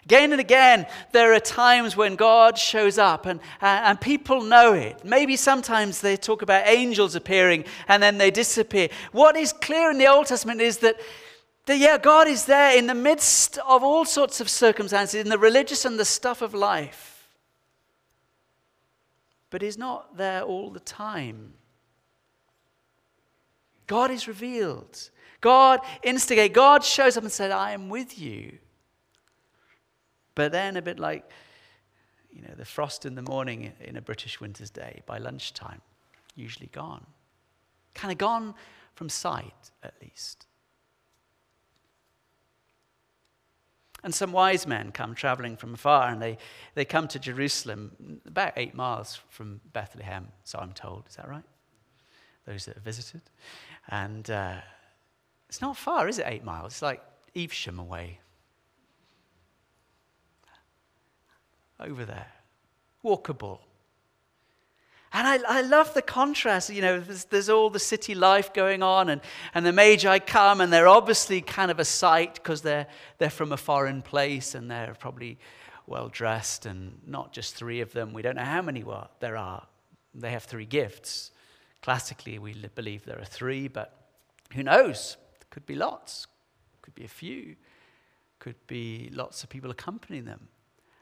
Again 0.05 0.31
and 0.31 0.39
again, 0.39 0.85
there 1.11 1.33
are 1.33 1.39
times 1.39 1.95
when 1.95 2.15
God 2.15 2.57
shows 2.57 2.97
up 2.97 3.25
and, 3.25 3.39
uh, 3.61 3.81
and 3.83 3.99
people 3.99 4.41
know 4.41 4.73
it. 4.73 5.03
Maybe 5.03 5.35
sometimes 5.35 6.01
they 6.01 6.17
talk 6.17 6.41
about 6.41 6.67
angels 6.67 7.15
appearing 7.15 7.65
and 7.87 8.01
then 8.01 8.17
they 8.17 8.31
disappear. 8.31 8.89
What 9.11 9.35
is 9.35 9.53
clear 9.53 9.91
in 9.91 9.97
the 9.97 10.07
Old 10.07 10.27
Testament 10.27 10.61
is 10.61 10.77
that, 10.79 10.95
that, 11.65 11.77
yeah, 11.77 11.97
God 11.97 12.27
is 12.27 12.45
there 12.45 12.77
in 12.77 12.87
the 12.87 12.95
midst 12.95 13.57
of 13.59 13.83
all 13.83 14.05
sorts 14.05 14.39
of 14.41 14.49
circumstances, 14.49 15.21
in 15.21 15.29
the 15.29 15.37
religious 15.37 15.85
and 15.85 15.99
the 15.99 16.05
stuff 16.05 16.41
of 16.41 16.53
life. 16.53 17.29
But 19.49 19.61
He's 19.61 19.77
not 19.77 20.17
there 20.17 20.41
all 20.43 20.69
the 20.69 20.79
time. 20.79 21.53
God 23.85 24.11
is 24.11 24.27
revealed. 24.27 25.09
God 25.41 25.81
instigates. 26.03 26.55
God 26.55 26.83
shows 26.83 27.17
up 27.17 27.23
and 27.23 27.31
said, 27.31 27.51
I 27.51 27.71
am 27.71 27.89
with 27.89 28.17
you. 28.17 28.59
But 30.35 30.51
then, 30.51 30.77
a 30.77 30.81
bit 30.81 30.99
like, 30.99 31.29
you 32.31 32.41
know, 32.41 32.53
the 32.57 32.65
frost 32.65 33.05
in 33.05 33.15
the 33.15 33.21
morning 33.21 33.73
in 33.79 33.95
a 33.95 34.01
British 34.01 34.41
winter's 34.41 34.69
day, 34.69 35.01
by 35.05 35.17
lunchtime, 35.19 35.81
usually 36.35 36.69
gone. 36.71 37.05
Kind 37.93 38.11
of 38.11 38.17
gone 38.17 38.55
from 38.95 39.09
sight, 39.09 39.71
at 39.83 39.93
least. 40.01 40.47
And 44.03 44.13
some 44.13 44.33
wise 44.33 44.67
men 44.67 44.91
come 44.91 45.15
traveling 45.15 45.55
from 45.55 45.75
afar 45.75 46.09
and 46.09 46.21
they, 46.21 46.37
they 46.75 46.83
come 46.83 47.07
to 47.07 47.19
Jerusalem, 47.19 48.19
about 48.25 48.53
eight 48.57 48.75
miles 48.75 49.21
from 49.29 49.61
Bethlehem, 49.71 50.27
so 50.43 50.59
I'm 50.59 50.73
told. 50.73 51.05
Is 51.07 51.15
that 51.15 51.29
right? 51.29 51.45
Those 52.45 52.65
that 52.65 52.75
have 52.75 52.83
visited. 52.83 53.21
And 53.87 54.29
uh, 54.29 54.55
it's 55.47 55.61
not 55.61 55.77
far, 55.77 56.09
is 56.09 56.19
it, 56.19 56.25
eight 56.27 56.43
miles? 56.43 56.73
It's 56.73 56.81
like 56.81 57.01
Evesham 57.33 57.79
away, 57.79 58.19
over 61.83 62.05
there, 62.05 62.27
walkable. 63.03 63.59
And 65.15 65.27
I, 65.27 65.59
I 65.59 65.61
love 65.61 65.93
the 65.93 66.01
contrast. 66.01 66.71
You 66.71 66.81
know, 66.81 66.99
there's, 66.99 67.25
there's, 67.25 67.49
all 67.49 67.69
the 67.69 67.79
city 67.79 68.15
life 68.15 68.51
going 68.53 68.81
on, 68.81 69.09
and, 69.09 69.21
and 69.53 69.65
the 69.65 69.71
Magi 69.71 70.19
come, 70.19 70.59
and 70.59 70.73
they're 70.73 70.87
obviously 70.87 71.41
kind 71.41 71.69
of 71.69 71.79
a 71.79 71.85
sight 71.85 72.35
because 72.35 72.61
they're, 72.61 72.87
they're 73.19 73.29
from 73.29 73.51
a 73.51 73.57
foreign 73.57 74.01
place 74.01 74.55
and 74.55 74.71
they're 74.71 74.95
probably 74.99 75.37
well 75.85 76.09
dressed, 76.09 76.65
and 76.65 76.97
not 77.05 77.31
just 77.31 77.55
three 77.55 77.81
of 77.81 77.91
them. 77.93 78.13
We 78.13 78.21
don't 78.21 78.35
know 78.35 78.43
how 78.43 78.61
many 78.61 78.83
there 79.19 79.37
are. 79.37 79.67
They 80.15 80.31
have 80.31 80.43
three 80.43 80.65
gifts. 80.65 81.31
Classically, 81.81 82.39
we 82.39 82.53
believe 82.73 83.05
there 83.05 83.19
are 83.19 83.25
three, 83.25 83.67
but 83.67 83.95
who 84.53 84.63
knows? 84.63 85.17
Could 85.49 85.65
be 85.65 85.75
lots, 85.75 86.25
could 86.81 86.95
be 86.95 87.03
a 87.03 87.09
few, 87.09 87.55
could 88.39 88.55
be 88.65 89.11
lots 89.13 89.43
of 89.43 89.49
people 89.49 89.69
accompanying 89.69 90.25
them 90.25 90.47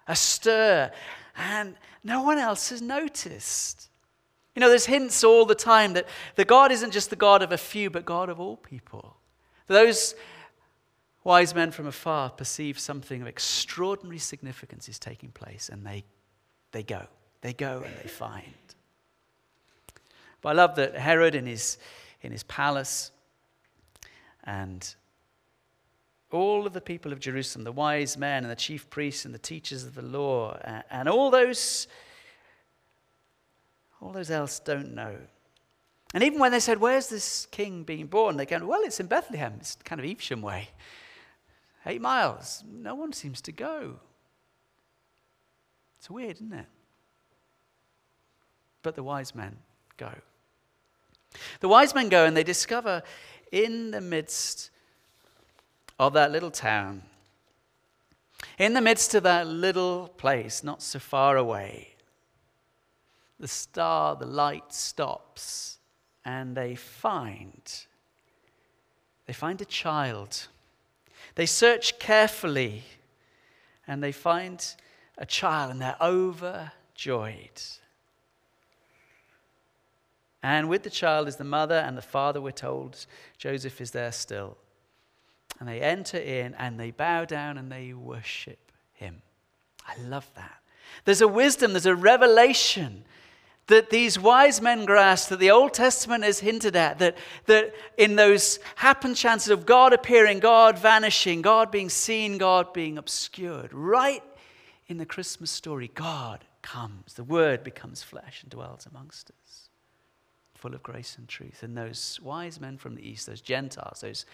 a 0.07 0.15
stir, 0.15 0.91
and 1.35 1.75
no 2.03 2.23
one 2.23 2.37
else 2.37 2.69
has 2.69 2.81
noticed. 2.81 3.89
You 4.55 4.59
know, 4.59 4.69
there's 4.69 4.85
hints 4.85 5.23
all 5.23 5.45
the 5.45 5.55
time 5.55 5.93
that, 5.93 6.07
the 6.35 6.45
God 6.45 6.71
isn't 6.71 6.91
just 6.91 7.09
the 7.09 7.15
God 7.15 7.41
of 7.41 7.51
a 7.51 7.57
few, 7.57 7.89
but 7.89 8.05
God 8.05 8.29
of 8.29 8.39
all 8.39 8.57
people. 8.57 9.15
Those 9.67 10.15
wise 11.23 11.55
men 11.55 11.71
from 11.71 11.87
afar 11.87 12.29
perceive 12.29 12.77
something 12.79 13.21
of 13.21 13.27
extraordinary 13.27 14.19
significance 14.19 14.89
is 14.89 14.99
taking 14.99 15.31
place, 15.31 15.69
and 15.69 15.85
they, 15.85 16.03
they 16.71 16.83
go. 16.83 17.05
They 17.41 17.53
go 17.53 17.81
and 17.85 17.95
they 18.03 18.09
find. 18.09 18.43
But 20.41 20.49
I 20.49 20.53
love 20.53 20.75
that 20.75 20.95
Herod 20.95 21.35
in 21.35 21.45
his, 21.45 21.77
in 22.21 22.31
his 22.31 22.43
palace 22.43 23.11
and 24.43 24.95
all 26.31 26.65
of 26.65 26.73
the 26.73 26.81
people 26.81 27.11
of 27.11 27.19
Jerusalem, 27.19 27.63
the 27.63 27.71
wise 27.71 28.17
men 28.17 28.43
and 28.43 28.51
the 28.51 28.55
chief 28.55 28.89
priests 28.89 29.25
and 29.25 29.33
the 29.33 29.39
teachers 29.39 29.83
of 29.83 29.95
the 29.95 30.01
law, 30.01 30.57
and 30.89 31.09
all 31.09 31.29
those, 31.29 31.87
all 34.01 34.11
those 34.11 34.31
else 34.31 34.59
don't 34.59 34.93
know. 34.93 35.17
And 36.13 36.23
even 36.23 36.39
when 36.39 36.51
they 36.51 36.59
said, 36.59 36.79
Where's 36.79 37.07
this 37.07 37.47
king 37.51 37.83
being 37.83 38.07
born? 38.07 38.37
They 38.37 38.45
go, 38.45 38.65
Well, 38.65 38.81
it's 38.83 38.99
in 38.99 39.07
Bethlehem. 39.07 39.55
It's 39.59 39.75
kind 39.83 39.99
of 39.99 40.05
Evesham 40.05 40.41
way. 40.41 40.69
Eight 41.85 42.01
miles. 42.01 42.63
No 42.69 42.95
one 42.95 43.13
seems 43.13 43.41
to 43.41 43.51
go. 43.51 43.99
It's 45.99 46.09
weird, 46.09 46.37
isn't 46.37 46.53
it? 46.53 46.65
But 48.81 48.95
the 48.95 49.03
wise 49.03 49.33
men 49.33 49.57
go. 49.97 50.11
The 51.59 51.67
wise 51.67 51.95
men 51.95 52.09
go 52.09 52.25
and 52.25 52.35
they 52.35 52.43
discover 52.43 53.03
in 53.51 53.91
the 53.91 54.01
midst 54.01 54.71
of 56.01 56.13
that 56.13 56.31
little 56.31 56.49
town, 56.49 57.03
in 58.57 58.73
the 58.73 58.81
midst 58.81 59.13
of 59.13 59.21
that 59.21 59.45
little 59.45 60.07
place, 60.17 60.63
not 60.63 60.81
so 60.81 60.97
far 60.97 61.37
away, 61.37 61.89
the 63.39 63.47
star, 63.47 64.15
the 64.15 64.25
light 64.25 64.73
stops, 64.73 65.77
and 66.25 66.57
they 66.57 66.73
find, 66.73 67.85
they 69.27 69.33
find 69.33 69.61
a 69.61 69.65
child. 69.65 70.47
They 71.35 71.45
search 71.45 71.99
carefully, 71.99 72.81
and 73.87 74.01
they 74.01 74.11
find 74.11 74.73
a 75.19 75.25
child, 75.27 75.69
and 75.69 75.79
they're 75.79 76.01
overjoyed. 76.01 77.61
And 80.41 80.67
with 80.67 80.81
the 80.81 80.89
child 80.89 81.27
is 81.27 81.35
the 81.35 81.43
mother 81.43 81.75
and 81.75 81.95
the 81.95 82.01
father, 82.01 82.41
we're 82.41 82.49
told. 82.49 83.05
Joseph 83.37 83.79
is 83.79 83.91
there 83.91 84.11
still 84.11 84.57
and 85.59 85.67
they 85.67 85.81
enter 85.81 86.17
in 86.17 86.53
and 86.55 86.79
they 86.79 86.91
bow 86.91 87.25
down 87.25 87.57
and 87.57 87.71
they 87.71 87.93
worship 87.93 88.71
him. 88.93 89.21
I 89.87 89.99
love 90.01 90.29
that. 90.35 90.59
There's 91.05 91.21
a 91.21 91.27
wisdom, 91.27 91.73
there's 91.73 91.85
a 91.85 91.95
revelation 91.95 93.03
that 93.67 93.89
these 93.89 94.19
wise 94.19 94.61
men 94.61 94.85
grasp 94.85 95.29
that 95.29 95.39
the 95.39 95.51
Old 95.51 95.73
Testament 95.73 96.23
has 96.23 96.39
hinted 96.39 96.75
at, 96.75 96.99
that, 96.99 97.17
that 97.45 97.73
in 97.97 98.15
those 98.17 98.59
happen 98.75 99.15
chances 99.15 99.49
of 99.49 99.65
God 99.65 99.93
appearing, 99.93 100.39
God 100.39 100.77
vanishing, 100.77 101.41
God 101.41 101.71
being 101.71 101.89
seen, 101.89 102.37
God 102.37 102.73
being 102.73 102.97
obscured, 102.97 103.71
right 103.71 104.23
in 104.87 104.97
the 104.97 105.05
Christmas 105.05 105.49
story, 105.49 105.89
God 105.93 106.43
comes. 106.61 107.13
The 107.13 107.23
Word 107.23 107.63
becomes 107.63 108.03
flesh 108.03 108.41
and 108.43 108.51
dwells 108.51 108.85
amongst 108.85 109.31
us, 109.31 109.69
full 110.55 110.75
of 110.75 110.83
grace 110.83 111.15
and 111.17 111.27
truth. 111.27 111.63
And 111.63 111.77
those 111.77 112.19
wise 112.21 112.59
men 112.59 112.77
from 112.77 112.95
the 112.95 113.07
East, 113.07 113.27
those 113.27 113.41
Gentiles, 113.41 114.01
those 114.01 114.25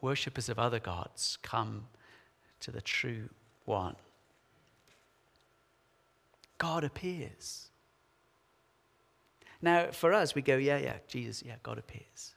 worshippers 0.00 0.48
of 0.48 0.58
other 0.58 0.78
gods 0.78 1.38
come 1.42 1.86
to 2.60 2.70
the 2.70 2.80
true 2.80 3.28
one. 3.64 3.96
God 6.58 6.84
appears. 6.84 7.68
Now, 9.60 9.90
for 9.90 10.12
us, 10.12 10.34
we 10.34 10.42
go, 10.42 10.56
yeah, 10.56 10.78
yeah, 10.78 10.96
Jesus, 11.08 11.42
yeah, 11.44 11.56
God 11.62 11.78
appears. 11.78 12.34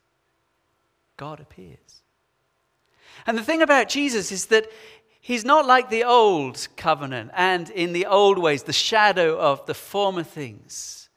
God 1.18 1.40
appears. 1.40 2.02
And 3.26 3.38
the 3.38 3.44
thing 3.44 3.62
about 3.62 3.90
Jesus 3.90 4.32
is 4.32 4.48
that 4.48 4.68
he's 5.20 5.44
not 5.44 5.66
like 5.66 5.90
the 5.90 6.04
old 6.04 6.68
covenant 6.78 7.32
and 7.34 7.70
in 7.70 7.94
the 7.94 8.06
old 8.06 8.38
ways, 8.38 8.64
the 8.64 8.74
shadow 8.74 9.38
of 9.38 9.66
the 9.66 9.74
former 9.74 10.24
things. 10.24 11.09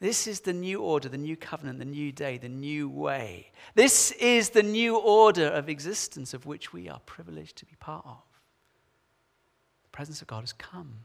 This 0.00 0.28
is 0.28 0.40
the 0.40 0.52
new 0.52 0.80
order, 0.80 1.08
the 1.08 1.18
new 1.18 1.36
covenant, 1.36 1.80
the 1.80 1.84
new 1.84 2.12
day, 2.12 2.38
the 2.38 2.48
new 2.48 2.88
way. 2.88 3.50
This 3.74 4.12
is 4.12 4.50
the 4.50 4.62
new 4.62 4.96
order 4.96 5.46
of 5.46 5.68
existence 5.68 6.34
of 6.34 6.46
which 6.46 6.72
we 6.72 6.88
are 6.88 7.00
privileged 7.00 7.56
to 7.56 7.66
be 7.66 7.74
part 7.80 8.06
of. 8.06 8.22
The 9.84 9.90
presence 9.90 10.22
of 10.22 10.28
God 10.28 10.40
has 10.40 10.52
come. 10.52 11.00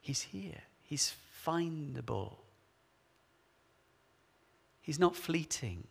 He's 0.00 0.22
here, 0.22 0.62
He's 0.82 1.14
findable. 1.46 2.38
He's 4.80 4.98
not 4.98 5.14
fleeting. 5.14 5.86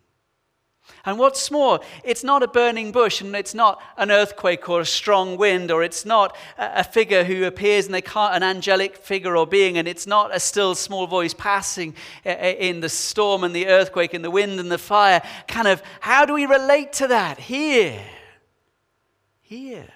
And 1.06 1.18
what's 1.18 1.50
more, 1.50 1.80
it's 2.04 2.24
not 2.24 2.44
a 2.44 2.48
burning 2.48 2.92
bush 2.92 3.22
and 3.22 3.36
it's 3.36 3.54
not 3.54 3.82
an 3.98 4.12
earthquake 4.12 4.68
or 4.70 4.82
a 4.82 4.86
strong 4.86 5.38
wind 5.38 5.72
or 5.72 5.82
it's 5.82 6.06
not 6.06 6.36
a 6.58 6.84
figure 6.84 7.24
who 7.24 7.46
appears 7.46 7.86
and 7.86 7.94
they 7.94 8.02
can't, 8.02 8.36
an 8.36 8.44
angelic 8.44 8.98
figure 8.98 9.38
or 9.38 9.48
being 9.48 9.78
and 9.78 9.88
it's 9.88 10.06
not 10.06 10.36
a 10.36 10.40
still 10.40 10.76
small 10.76 11.08
voice 11.08 11.34
passing 11.34 11.96
in 12.26 12.82
the 12.82 12.90
storm 12.90 13.44
and 13.44 13.56
the 13.56 13.68
earthquake 13.68 14.14
and 14.14 14.24
the 14.24 14.32
wind 14.32 14.60
and 14.60 14.72
the 14.72 14.78
fire. 14.78 15.22
Kind 15.48 15.68
of, 15.68 15.82
how 16.02 16.26
do 16.26 16.34
we 16.34 16.46
relate 16.46 16.94
to 16.94 17.08
that? 17.08 17.40
Here. 17.40 18.02
Here. 19.42 19.88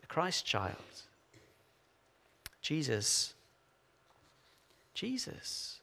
The 0.00 0.06
Christ 0.08 0.44
child. 0.44 0.76
Jesus. 2.60 3.34
Jesus. 4.94 5.77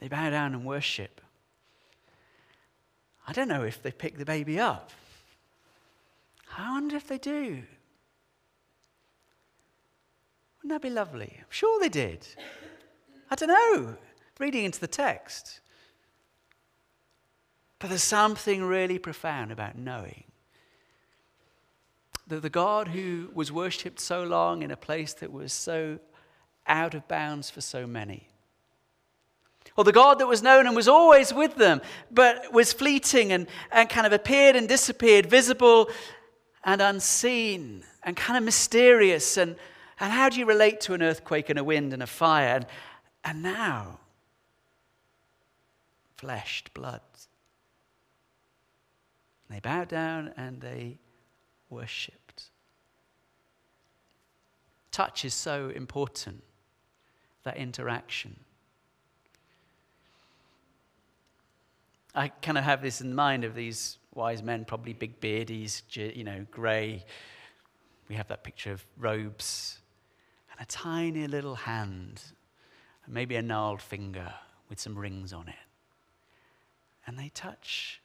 They 0.00 0.08
bow 0.08 0.30
down 0.30 0.54
and 0.54 0.64
worship. 0.64 1.20
I 3.26 3.32
don't 3.32 3.48
know 3.48 3.62
if 3.62 3.82
they 3.82 3.90
pick 3.90 4.18
the 4.18 4.24
baby 4.24 4.58
up. 4.60 4.90
I 6.56 6.70
wonder 6.70 6.96
if 6.96 7.08
they 7.08 7.18
do. 7.18 7.62
Wouldn't 10.58 10.70
that 10.70 10.82
be 10.82 10.90
lovely? 10.90 11.34
I'm 11.38 11.50
sure 11.50 11.80
they 11.80 11.88
did. 11.88 12.26
I 13.30 13.34
don't 13.34 13.48
know, 13.48 13.96
reading 14.38 14.64
into 14.64 14.80
the 14.80 14.86
text. 14.86 15.60
But 17.78 17.88
there's 17.88 18.02
something 18.02 18.64
really 18.64 18.98
profound 18.98 19.52
about 19.52 19.76
knowing 19.76 20.24
that 22.26 22.42
the 22.42 22.50
God 22.50 22.88
who 22.88 23.30
was 23.34 23.52
worshipped 23.52 24.00
so 24.00 24.24
long 24.24 24.62
in 24.62 24.70
a 24.70 24.76
place 24.76 25.12
that 25.14 25.32
was 25.32 25.52
so 25.52 25.98
out 26.66 26.94
of 26.94 27.06
bounds 27.06 27.50
for 27.50 27.60
so 27.60 27.86
many 27.86 28.28
or 29.76 29.84
the 29.84 29.92
God 29.92 30.18
that 30.18 30.26
was 30.26 30.42
known 30.42 30.66
and 30.66 30.74
was 30.74 30.88
always 30.88 31.32
with 31.32 31.56
them, 31.56 31.80
but 32.10 32.52
was 32.52 32.72
fleeting 32.72 33.32
and, 33.32 33.46
and 33.70 33.88
kind 33.88 34.06
of 34.06 34.12
appeared 34.12 34.56
and 34.56 34.68
disappeared, 34.68 35.26
visible 35.26 35.90
and 36.64 36.80
unseen 36.80 37.84
and 38.02 38.16
kind 38.16 38.38
of 38.38 38.44
mysterious. 38.44 39.36
And, 39.36 39.56
and 40.00 40.12
how 40.12 40.28
do 40.28 40.38
you 40.38 40.46
relate 40.46 40.80
to 40.82 40.94
an 40.94 41.02
earthquake 41.02 41.50
and 41.50 41.58
a 41.58 41.64
wind 41.64 41.92
and 41.92 42.02
a 42.02 42.06
fire? 42.06 42.56
And, 42.56 42.66
and 43.24 43.42
now, 43.42 43.98
fleshed 46.16 46.72
blood. 46.72 47.00
They 49.50 49.60
bowed 49.60 49.88
down 49.88 50.32
and 50.36 50.60
they 50.60 50.98
worshipped. 51.70 52.44
Touch 54.90 55.24
is 55.24 55.34
so 55.34 55.68
important, 55.68 56.42
that 57.44 57.56
interaction. 57.58 58.36
I 62.16 62.28
kind 62.28 62.56
of 62.56 62.64
have 62.64 62.80
this 62.80 63.02
in 63.02 63.14
mind 63.14 63.44
of 63.44 63.54
these 63.54 63.98
wise 64.14 64.42
men, 64.42 64.64
probably 64.64 64.94
big 64.94 65.20
beardies, 65.20 65.82
you 65.94 66.24
know, 66.24 66.46
grey. 66.50 67.04
We 68.08 68.14
have 68.14 68.28
that 68.28 68.42
picture 68.42 68.72
of 68.72 68.86
robes 68.96 69.78
and 70.50 70.58
a 70.60 70.64
tiny 70.64 71.26
little 71.26 71.54
hand, 71.54 72.22
and 73.04 73.12
maybe 73.12 73.36
a 73.36 73.42
gnarled 73.42 73.82
finger 73.82 74.32
with 74.70 74.80
some 74.80 74.96
rings 74.96 75.34
on 75.34 75.46
it. 75.48 75.54
And 77.06 77.18
they 77.18 77.28
touch 77.34 78.00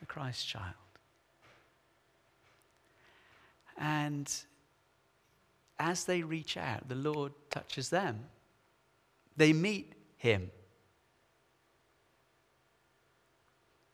the 0.00 0.06
Christ 0.06 0.48
child. 0.48 0.74
And 3.76 4.32
as 5.78 6.04
they 6.04 6.22
reach 6.22 6.56
out, 6.56 6.88
the 6.88 6.94
Lord 6.94 7.32
touches 7.50 7.90
them. 7.90 8.24
They 9.36 9.52
meet 9.52 9.92
him. 10.16 10.50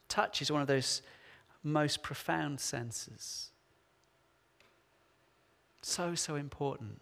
Touch 0.09 0.41
is 0.41 0.51
one 0.51 0.61
of 0.61 0.69
those 0.69 1.03
most 1.63 2.03
profound 2.03 2.61
senses. 2.61 3.51
So, 5.83 6.15
so 6.15 6.37
important. 6.37 7.01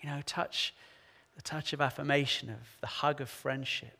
You 0.00 0.10
know, 0.10 0.20
touch, 0.24 0.74
the 1.36 1.42
touch 1.42 1.72
of 1.72 1.80
affirmation, 1.80 2.48
of 2.48 2.76
the 2.80 2.86
hug 2.86 3.20
of 3.20 3.28
friendship, 3.28 3.98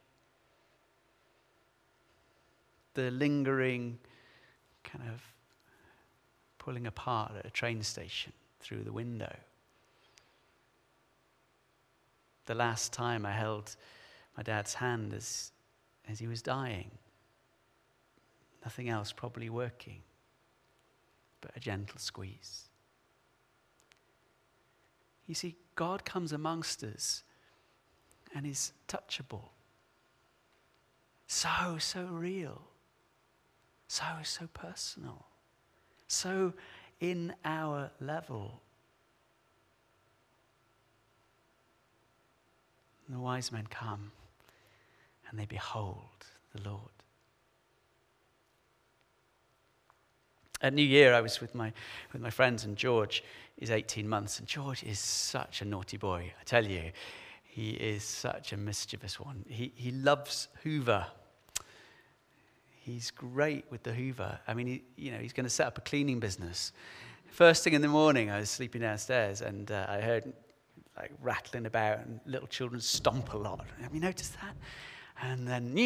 the 2.95 3.11
lingering 3.11 3.99
kind 4.83 5.05
of 5.09 5.21
pulling 6.59 6.87
apart 6.87 7.33
at 7.39 7.47
a 7.47 7.51
train 7.51 7.83
station 7.83 8.33
through 8.61 8.83
the 8.83 8.93
window. 8.93 9.35
The 12.47 12.55
last 12.55 12.93
time 12.93 13.25
I 13.25 13.33
held 13.33 13.77
my 14.37 14.43
dad's 14.43 14.75
hand 14.75 15.13
as 15.15 15.53
as 16.11 16.19
he 16.19 16.27
was 16.27 16.43
dying. 16.43 16.91
Nothing 18.65 18.89
else 18.89 19.13
probably 19.13 19.49
working, 19.49 20.03
but 21.41 21.53
a 21.57 21.61
gentle 21.61 21.99
squeeze. 21.99 22.65
You 25.27 25.35
see, 25.35 25.57
God 25.77 26.05
comes 26.05 26.33
amongst 26.33 26.83
us 26.83 27.23
and 28.35 28.47
is 28.47 28.73
touchable. 28.89 29.51
So, 31.27 31.77
so 31.79 32.05
real. 32.07 32.63
So, 33.87 34.05
so 34.25 34.49
personal. 34.53 35.25
So 36.09 36.53
in 37.01 37.33
our 37.45 37.91
level. 38.01 38.61
The 43.09 43.19
wise 43.19 43.51
men 43.51 43.67
come 43.69 44.13
and 45.31 45.39
they 45.39 45.47
behold 45.47 46.27
the 46.55 46.69
Lord. 46.69 46.91
At 50.63 50.75
New 50.75 50.83
Year, 50.83 51.15
I 51.15 51.21
was 51.21 51.41
with 51.41 51.55
my, 51.55 51.73
with 52.13 52.21
my 52.21 52.29
friends, 52.29 52.65
and 52.65 52.77
George 52.77 53.25
is 53.57 53.71
18 53.71 54.07
months. 54.07 54.39
And 54.39 54.47
George 54.47 54.83
is 54.83 54.99
such 54.99 55.63
a 55.63 55.65
naughty 55.65 55.97
boy, 55.97 56.33
I 56.39 56.45
tell 56.45 56.67
you. 56.67 56.91
He 57.45 57.71
is 57.71 58.05
such 58.05 58.53
a 58.53 58.57
mischievous 58.57 59.19
one. 59.19 59.45
He, 59.49 59.73
he 59.75 59.91
loves 59.91 60.49
Hoover. 60.63 61.07
He's 62.69 63.11
great 63.11 63.65
with 63.71 63.83
the 63.85 63.93
Hoover. 63.93 64.39
I 64.47 64.55
mean, 64.55 64.67
he, 64.67 64.83
you 64.97 65.13
know, 65.13 65.19
he's 65.19 65.33
going 65.33 65.45
to 65.45 65.51
set 65.51 65.67
up 65.67 65.79
a 65.79 65.81
cleaning 65.81 66.21
business. 66.21 66.73
First 67.29 67.65
thing 67.65 67.73
in 67.73 67.81
the 67.81 67.89
morning, 67.89 68.31
I 68.31 68.41
was 68.41 68.51
sleeping 68.51 68.83
downstairs, 68.83 69.41
and 69.41 69.71
uh, 69.71 69.87
I 69.89 70.01
heard 70.01 70.33
like 70.97 71.13
rattling 71.23 71.67
about, 71.67 72.01
and 72.01 72.21
little 72.27 72.49
children 72.49 72.81
stomp 72.81 73.33
a 73.33 73.37
lot. 73.37 73.65
Have 73.81 73.95
you 73.95 74.01
noticed 74.01 74.35
that? 74.41 74.55
And 75.23 75.47
then, 75.47 75.77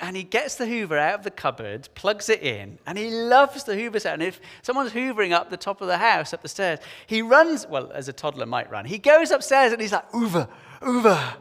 and 0.00 0.16
he 0.16 0.22
gets 0.22 0.54
the 0.54 0.66
Hoover 0.66 0.96
out 0.96 1.18
of 1.18 1.22
the 1.22 1.30
cupboard, 1.30 1.88
plugs 1.94 2.30
it 2.30 2.42
in, 2.42 2.78
and 2.86 2.96
he 2.96 3.10
loves 3.10 3.64
the 3.64 3.76
Hoover 3.76 4.00
sound. 4.00 4.22
And 4.22 4.28
if 4.28 4.40
someone's 4.62 4.92
hoovering 4.92 5.32
up 5.32 5.50
the 5.50 5.58
top 5.58 5.82
of 5.82 5.86
the 5.86 5.98
house, 5.98 6.32
up 6.32 6.40
the 6.40 6.48
stairs, 6.48 6.78
he 7.06 7.20
runs, 7.20 7.66
well, 7.66 7.92
as 7.92 8.08
a 8.08 8.12
toddler 8.12 8.46
might 8.46 8.70
run. 8.70 8.86
He 8.86 8.96
goes 8.96 9.30
upstairs 9.30 9.72
and 9.72 9.82
he's 9.82 9.92
like, 9.92 10.10
Hoover, 10.12 10.48
Hoover, 10.82 11.34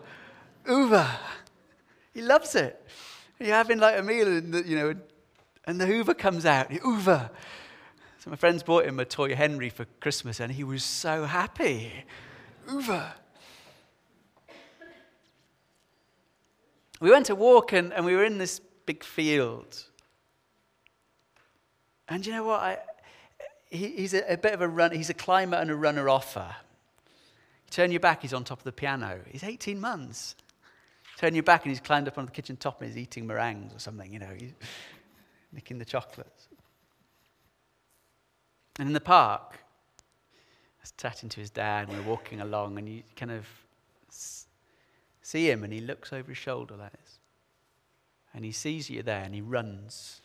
Hoover. 0.64 1.08
He 2.14 2.22
loves 2.22 2.56
it. 2.56 2.86
You're 3.40 3.56
having 3.56 3.78
like 3.78 3.98
a 3.98 4.04
meal, 4.04 4.28
and 4.28 4.54
the, 4.54 4.68
you 4.68 4.76
know, 4.76 4.96
and 5.66 5.80
the 5.80 5.86
Hoover 5.86 6.14
comes 6.14 6.46
out, 6.46 6.72
Hoover. 6.74 7.30
So 8.20 8.32
my 8.32 8.36
friends 8.36 8.64
bought 8.64 8.86
him 8.86 9.00
a 9.00 9.06
toy 9.06 9.34
Henry 9.34 9.70
for 9.70 9.86
Christmas, 10.02 10.42
and 10.42 10.52
he 10.52 10.64
was 10.64 10.84
so 10.84 11.24
happy. 11.24 11.92
Hoover. 12.66 13.14
We 17.00 17.12
went 17.12 17.28
to 17.28 17.36
walk 17.36 17.74
and, 17.74 17.94
and 17.94 18.06
we 18.06 18.16
were 18.16 18.24
in 18.24 18.38
this 18.38 18.60
big 18.86 19.04
field. 19.04 19.84
And 22.10 22.26
you 22.26 22.32
know 22.32 22.46
what? 22.46 22.60
I, 22.62 22.78
he, 23.70 23.88
he's 23.88 24.14
a, 24.14 24.34
a, 24.34 24.38
bit 24.38 24.54
of 24.54 24.62
a 24.62 24.68
run, 24.68 24.92
he's 24.92 25.10
a 25.10 25.14
climber 25.14 25.58
and 25.58 25.70
a 25.70 25.76
runner 25.76 26.10
offer. 26.10 26.56
turn 27.70 27.92
your 27.92 28.00
back, 28.00 28.22
he's 28.22 28.34
on 28.34 28.44
top 28.44 28.60
of 28.60 28.64
the 28.64 28.72
piano. 28.72 29.20
He's 29.30 29.44
18 29.44 29.80
months. 29.80 30.36
Turn 31.18 31.34
your 31.34 31.44
back 31.44 31.66
and 31.66 31.72
he's 31.72 31.82
climbed 31.82 32.08
up 32.08 32.18
on 32.18 32.26
the 32.26 32.32
kitchen 32.32 32.56
top 32.58 32.82
and 32.82 32.90
he's 32.90 32.98
eating 32.98 33.28
meringues 33.28 33.76
or 33.76 33.80
something, 33.80 34.14
you 34.14 34.20
know, 34.20 34.34
he's 34.38 34.54
nicking 35.52 35.80
the 35.80 35.86
chocolates. 35.86 36.48
And 38.80 38.88
in 38.88 38.94
the 38.94 39.02
park, 39.02 39.54
I 39.58 40.82
was 40.82 40.94
chatting 40.98 41.30
to 41.30 41.40
his 41.40 41.50
dad, 41.50 41.88
and 41.88 41.98
we 41.98 42.04
are 42.04 42.08
walking 42.08 42.42
along, 42.42 42.78
and 42.78 42.88
you 42.88 43.02
kind 43.16 43.32
of 43.32 43.48
see 45.28 45.52
him 45.52 45.66
and 45.66 45.74
he 45.74 45.82
looks 45.82 46.14
over 46.14 46.30
his 46.30 46.38
shoulder, 46.38 46.78
that 46.78 46.94
is. 47.04 47.20
And 48.34 48.46
he 48.46 48.54
sees 48.54 48.90
you 48.90 49.04
there 49.04 49.24
and 49.24 49.36
he 49.36 49.42
runs. 49.42 50.22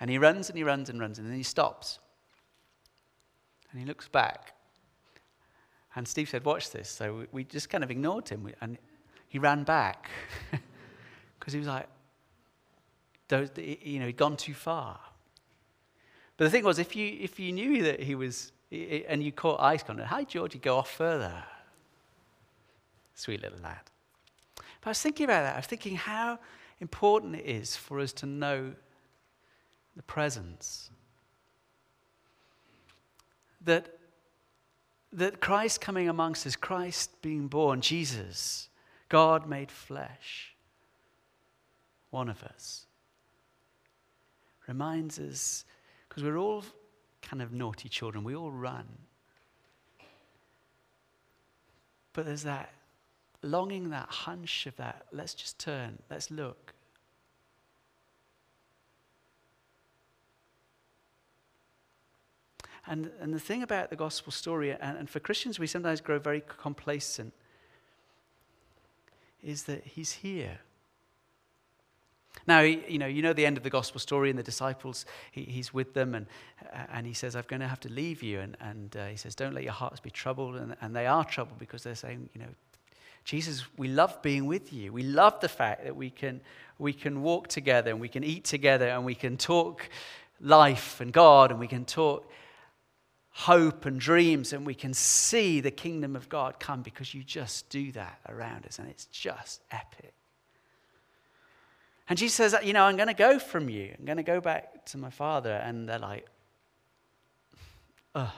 And 0.00 0.08
he 0.08 0.16
runs 0.16 0.48
and 0.48 0.56
he 0.56 0.64
runs 0.64 0.88
and 0.88 0.98
runs 0.98 1.18
and 1.18 1.28
then 1.28 1.36
he 1.36 1.42
stops. 1.42 1.98
And 3.70 3.78
he 3.78 3.86
looks 3.86 4.08
back. 4.08 4.54
And 5.94 6.08
Steve 6.08 6.30
said, 6.30 6.46
Watch 6.46 6.70
this. 6.70 6.88
So 6.88 7.26
we 7.30 7.44
just 7.44 7.68
kind 7.68 7.84
of 7.84 7.90
ignored 7.90 8.26
him. 8.30 8.50
And 8.62 8.78
he 9.28 9.38
ran 9.38 9.64
back 9.64 10.08
because 11.38 11.52
he 11.52 11.58
was 11.58 11.68
like, 11.68 11.88
you 13.30 14.00
know, 14.00 14.06
he'd 14.06 14.16
gone 14.16 14.38
too 14.38 14.54
far. 14.54 14.98
But 16.38 16.44
the 16.44 16.50
thing 16.50 16.64
was, 16.64 16.78
if 16.78 16.96
you, 16.96 17.18
if 17.20 17.38
you 17.38 17.52
knew 17.52 17.82
that 17.82 18.00
he 18.00 18.14
was, 18.14 18.52
and 18.70 19.22
you 19.22 19.32
caught 19.32 19.60
eyes 19.60 19.82
contact, 19.82 20.08
how 20.08 20.20
did 20.20 20.28
Georgie 20.28 20.58
go 20.58 20.78
off 20.78 20.90
further? 20.90 21.44
Sweet 23.18 23.42
little 23.42 23.58
lad. 23.58 23.80
But 24.54 24.86
I 24.86 24.90
was 24.90 25.02
thinking 25.02 25.24
about 25.24 25.42
that. 25.42 25.54
I 25.54 25.58
was 25.58 25.66
thinking 25.66 25.96
how 25.96 26.38
important 26.78 27.34
it 27.34 27.44
is 27.44 27.74
for 27.74 27.98
us 27.98 28.12
to 28.12 28.26
know 28.26 28.74
the 29.96 30.04
presence. 30.04 30.90
That, 33.64 33.98
that 35.12 35.40
Christ 35.40 35.80
coming 35.80 36.08
amongst 36.08 36.46
us, 36.46 36.54
Christ 36.54 37.20
being 37.20 37.48
born, 37.48 37.80
Jesus, 37.80 38.68
God 39.08 39.48
made 39.48 39.72
flesh, 39.72 40.54
one 42.10 42.28
of 42.28 42.44
us, 42.44 42.86
reminds 44.68 45.18
us, 45.18 45.64
because 46.08 46.22
we're 46.22 46.38
all 46.38 46.62
kind 47.20 47.42
of 47.42 47.52
naughty 47.52 47.88
children, 47.88 48.22
we 48.22 48.36
all 48.36 48.52
run. 48.52 48.86
But 52.12 52.24
there's 52.24 52.44
that 52.44 52.72
longing, 53.42 53.90
that 53.90 54.08
hunch 54.08 54.66
of 54.66 54.76
that, 54.76 55.06
let's 55.12 55.34
just 55.34 55.58
turn, 55.58 55.98
let's 56.10 56.30
look. 56.30 56.74
And, 62.86 63.10
and 63.20 63.34
the 63.34 63.40
thing 63.40 63.62
about 63.62 63.90
the 63.90 63.96
gospel 63.96 64.32
story, 64.32 64.70
and, 64.72 64.96
and 64.96 65.10
for 65.10 65.20
Christians, 65.20 65.58
we 65.58 65.66
sometimes 65.66 66.00
grow 66.00 66.18
very 66.18 66.42
complacent, 66.46 67.34
is 69.42 69.64
that 69.64 69.84
he's 69.84 70.12
here. 70.12 70.60
Now, 72.46 72.60
you 72.60 72.98
know, 72.98 73.06
you 73.06 73.20
know 73.20 73.34
the 73.34 73.44
end 73.44 73.58
of 73.58 73.62
the 73.62 73.70
gospel 73.70 74.00
story 74.00 74.30
and 74.30 74.38
the 74.38 74.42
disciples, 74.42 75.04
he, 75.32 75.42
he's 75.42 75.74
with 75.74 75.92
them 75.92 76.14
and, 76.14 76.26
and 76.90 77.06
he 77.06 77.12
says, 77.12 77.36
I'm 77.36 77.44
going 77.46 77.60
to 77.60 77.68
have 77.68 77.80
to 77.80 77.90
leave 77.90 78.22
you. 78.22 78.40
And, 78.40 78.56
and 78.60 78.96
uh, 78.96 79.06
he 79.08 79.16
says, 79.16 79.34
don't 79.34 79.54
let 79.54 79.64
your 79.64 79.72
hearts 79.72 80.00
be 80.00 80.10
troubled. 80.10 80.56
And, 80.56 80.74
and 80.80 80.96
they 80.96 81.06
are 81.06 81.24
troubled 81.24 81.58
because 81.58 81.82
they're 81.82 81.94
saying, 81.94 82.30
you 82.32 82.40
know, 82.40 82.48
Jesus, 83.24 83.64
we 83.76 83.88
love 83.88 84.20
being 84.22 84.46
with 84.46 84.72
you. 84.72 84.92
We 84.92 85.02
love 85.02 85.40
the 85.40 85.48
fact 85.48 85.84
that 85.84 85.96
we 85.96 86.10
can, 86.10 86.40
we 86.78 86.92
can 86.92 87.22
walk 87.22 87.48
together 87.48 87.90
and 87.90 88.00
we 88.00 88.08
can 88.08 88.24
eat 88.24 88.44
together 88.44 88.88
and 88.88 89.04
we 89.04 89.14
can 89.14 89.36
talk 89.36 89.88
life 90.40 91.00
and 91.00 91.12
God 91.12 91.50
and 91.50 91.60
we 91.60 91.68
can 91.68 91.84
talk 91.84 92.30
hope 93.30 93.84
and 93.86 94.00
dreams 94.00 94.52
and 94.52 94.66
we 94.66 94.74
can 94.74 94.92
see 94.92 95.60
the 95.60 95.70
kingdom 95.70 96.16
of 96.16 96.28
God 96.28 96.58
come 96.58 96.82
because 96.82 97.14
you 97.14 97.22
just 97.22 97.68
do 97.68 97.92
that 97.92 98.18
around 98.28 98.66
us 98.66 98.78
and 98.78 98.88
it's 98.88 99.06
just 99.06 99.62
epic. 99.70 100.14
And 102.08 102.18
Jesus 102.18 102.34
says, 102.34 102.56
You 102.64 102.72
know, 102.72 102.84
I'm 102.84 102.96
going 102.96 103.08
to 103.08 103.14
go 103.14 103.38
from 103.38 103.68
you. 103.68 103.94
I'm 103.98 104.04
going 104.04 104.16
to 104.16 104.22
go 104.22 104.40
back 104.40 104.86
to 104.86 104.98
my 104.98 105.10
father. 105.10 105.52
And 105.52 105.88
they're 105.88 105.98
like, 105.98 106.26
Ugh. 108.14 108.28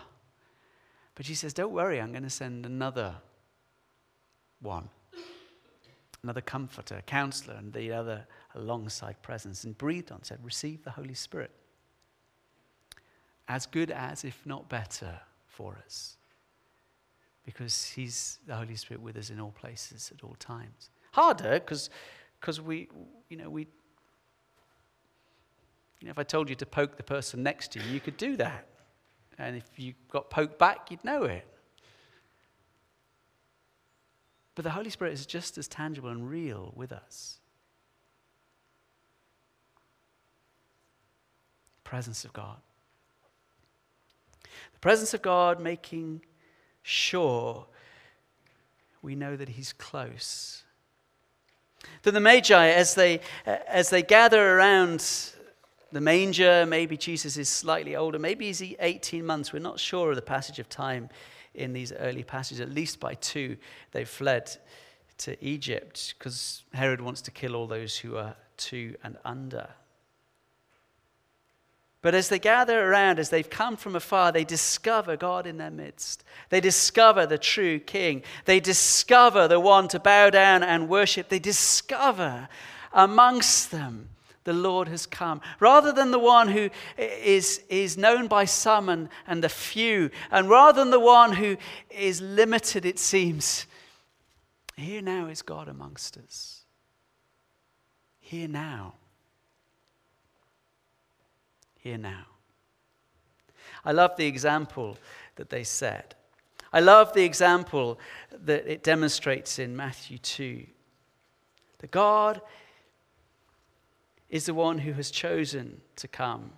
But 1.14 1.26
Jesus 1.26 1.40
says, 1.40 1.54
Don't 1.54 1.72
worry, 1.72 2.00
I'm 2.00 2.10
going 2.10 2.24
to 2.24 2.30
send 2.30 2.66
another 2.66 3.14
one, 4.60 4.88
another 6.22 6.40
comforter, 6.40 7.02
counselor, 7.06 7.54
and 7.54 7.72
the 7.72 7.92
other 7.92 8.26
alongside 8.54 9.20
presence. 9.22 9.64
And 9.64 9.76
breathed 9.76 10.12
on, 10.12 10.22
said, 10.22 10.38
Receive 10.42 10.84
the 10.84 10.90
Holy 10.90 11.14
Spirit. 11.14 11.50
As 13.48 13.66
good 13.66 13.90
as, 13.90 14.24
if 14.24 14.40
not 14.44 14.68
better, 14.68 15.20
for 15.46 15.76
us. 15.84 16.16
Because 17.44 17.90
He's 17.90 18.38
the 18.46 18.54
Holy 18.54 18.76
Spirit 18.76 19.02
with 19.02 19.16
us 19.16 19.30
in 19.30 19.40
all 19.40 19.52
places 19.52 20.12
at 20.16 20.24
all 20.24 20.36
times. 20.38 20.90
Harder 21.12 21.58
because 21.58 21.90
we, 22.60 22.88
you 23.28 23.36
know, 23.36 23.50
we, 23.50 23.66
you 26.00 26.06
know, 26.06 26.10
if 26.10 26.18
I 26.18 26.22
told 26.22 26.48
you 26.48 26.54
to 26.54 26.66
poke 26.66 26.96
the 26.96 27.02
person 27.02 27.42
next 27.42 27.72
to 27.72 27.80
you, 27.80 27.90
you 27.90 28.00
could 28.00 28.16
do 28.16 28.36
that. 28.36 28.66
And 29.38 29.56
if 29.56 29.64
you 29.76 29.94
got 30.10 30.30
poked 30.30 30.58
back, 30.58 30.90
you'd 30.90 31.04
know 31.04 31.24
it. 31.24 31.46
But 34.60 34.64
the 34.64 34.70
Holy 34.72 34.90
Spirit 34.90 35.14
is 35.14 35.24
just 35.24 35.56
as 35.56 35.66
tangible 35.68 36.10
and 36.10 36.28
real 36.28 36.74
with 36.76 36.92
us. 36.92 37.38
Presence 41.82 42.26
of 42.26 42.34
God. 42.34 42.58
The 44.42 44.78
presence 44.82 45.14
of 45.14 45.22
God 45.22 45.62
making 45.62 46.20
sure 46.82 47.64
we 49.00 49.14
know 49.14 49.34
that 49.34 49.48
He's 49.48 49.72
close 49.72 50.62
that 52.02 52.10
the 52.10 52.20
Magi, 52.20 52.66
as 52.66 52.94
they, 52.94 53.20
as 53.46 53.88
they 53.88 54.02
gather 54.02 54.58
around 54.58 55.32
the 55.90 56.02
manger, 56.02 56.66
maybe 56.66 56.98
Jesus 56.98 57.38
is 57.38 57.48
slightly 57.48 57.96
older, 57.96 58.18
maybe 58.18 58.52
he's 58.52 58.62
18 58.78 59.24
months. 59.24 59.54
We're 59.54 59.60
not 59.60 59.80
sure 59.80 60.10
of 60.10 60.16
the 60.16 60.22
passage 60.22 60.58
of 60.58 60.68
time 60.68 61.08
in 61.54 61.72
these 61.72 61.92
early 61.92 62.22
passages. 62.22 62.60
At 62.60 62.72
least 62.72 63.00
by 63.00 63.14
two, 63.14 63.56
they've 63.92 64.08
fled 64.08 64.56
to 65.18 65.44
Egypt 65.44 66.14
because 66.18 66.64
Herod 66.72 67.00
wants 67.00 67.20
to 67.22 67.30
kill 67.30 67.54
all 67.54 67.66
those 67.66 67.98
who 67.98 68.16
are 68.16 68.36
two 68.56 68.96
and 69.02 69.16
under. 69.24 69.68
But 72.02 72.14
as 72.14 72.30
they 72.30 72.38
gather 72.38 72.88
around, 72.88 73.18
as 73.18 73.28
they've 73.28 73.48
come 73.48 73.76
from 73.76 73.94
afar, 73.94 74.32
they 74.32 74.44
discover 74.44 75.16
God 75.16 75.46
in 75.46 75.58
their 75.58 75.70
midst. 75.70 76.24
They 76.48 76.60
discover 76.60 77.26
the 77.26 77.36
true 77.36 77.78
King. 77.78 78.22
They 78.46 78.58
discover 78.58 79.46
the 79.46 79.60
one 79.60 79.86
to 79.88 79.98
bow 79.98 80.30
down 80.30 80.62
and 80.62 80.88
worship. 80.88 81.28
They 81.28 81.38
discover 81.38 82.48
amongst 82.92 83.70
them 83.70 84.08
the 84.44 84.52
Lord 84.52 84.88
has 84.88 85.06
come. 85.06 85.40
Rather 85.58 85.92
than 85.92 86.10
the 86.10 86.18
one 86.18 86.48
who 86.48 86.70
is, 86.96 87.62
is 87.68 87.96
known 87.98 88.26
by 88.26 88.44
some 88.44 88.88
and, 88.88 89.08
and 89.26 89.44
the 89.44 89.48
few, 89.48 90.10
and 90.30 90.48
rather 90.48 90.80
than 90.80 90.90
the 90.90 91.00
one 91.00 91.32
who 91.32 91.56
is 91.90 92.20
limited, 92.20 92.84
it 92.84 92.98
seems, 92.98 93.66
here 94.76 95.02
now 95.02 95.26
is 95.26 95.42
God 95.42 95.68
amongst 95.68 96.16
us. 96.16 96.62
Here 98.18 98.48
now 98.48 98.94
here 101.80 101.98
now. 101.98 102.26
I 103.84 103.92
love 103.92 104.16
the 104.16 104.26
example 104.26 104.98
that 105.36 105.48
they 105.48 105.64
set. 105.64 106.14
I 106.72 106.80
love 106.80 107.12
the 107.14 107.24
example 107.24 107.98
that 108.30 108.66
it 108.66 108.82
demonstrates 108.82 109.58
in 109.58 109.74
Matthew 109.74 110.18
2. 110.18 110.66
That 111.78 111.90
God 111.90 112.40
is 114.30 114.46
the 114.46 114.54
one 114.54 114.78
who 114.78 114.92
has 114.92 115.10
chosen 115.10 115.80
to 115.96 116.08
come. 116.08 116.52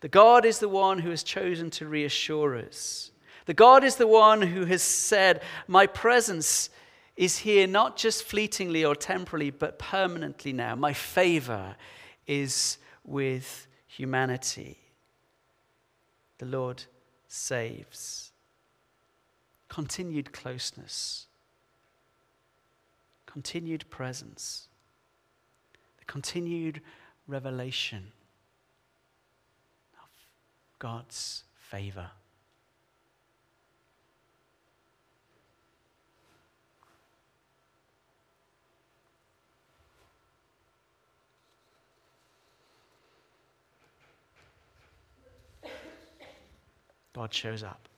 The 0.00 0.08
God 0.08 0.44
is 0.44 0.58
the 0.58 0.68
one 0.68 0.98
who 0.98 1.10
has 1.10 1.22
chosen 1.22 1.70
to 1.70 1.86
reassure 1.86 2.58
us. 2.58 3.10
The 3.46 3.54
God 3.54 3.84
is 3.84 3.96
the 3.96 4.06
one 4.06 4.42
who 4.42 4.64
has 4.66 4.82
said, 4.82 5.42
My 5.66 5.86
presence 5.86 6.68
is 7.16 7.38
here 7.38 7.66
not 7.66 7.96
just 7.96 8.24
fleetingly 8.24 8.84
or 8.84 8.94
temporarily, 8.94 9.50
but 9.50 9.78
permanently 9.78 10.52
now. 10.52 10.74
My 10.74 10.92
favor 10.92 11.76
is 12.26 12.78
with 13.04 13.66
humanity. 13.86 14.78
The 16.38 16.46
Lord 16.46 16.82
saves. 17.28 18.32
Continued 19.68 20.32
closeness, 20.32 21.26
continued 23.26 23.88
presence, 23.90 24.68
continued 26.06 26.80
revelation 27.26 28.12
of 30.02 30.08
God's 30.78 31.44
favor. 31.56 32.10
God 47.14 47.32
shows 47.32 47.62
up. 47.62 47.88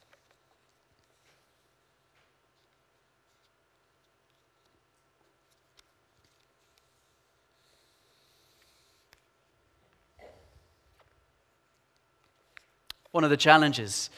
One 13.17 13.25
of 13.25 13.31
the 13.31 13.39
challenges 13.39 14.11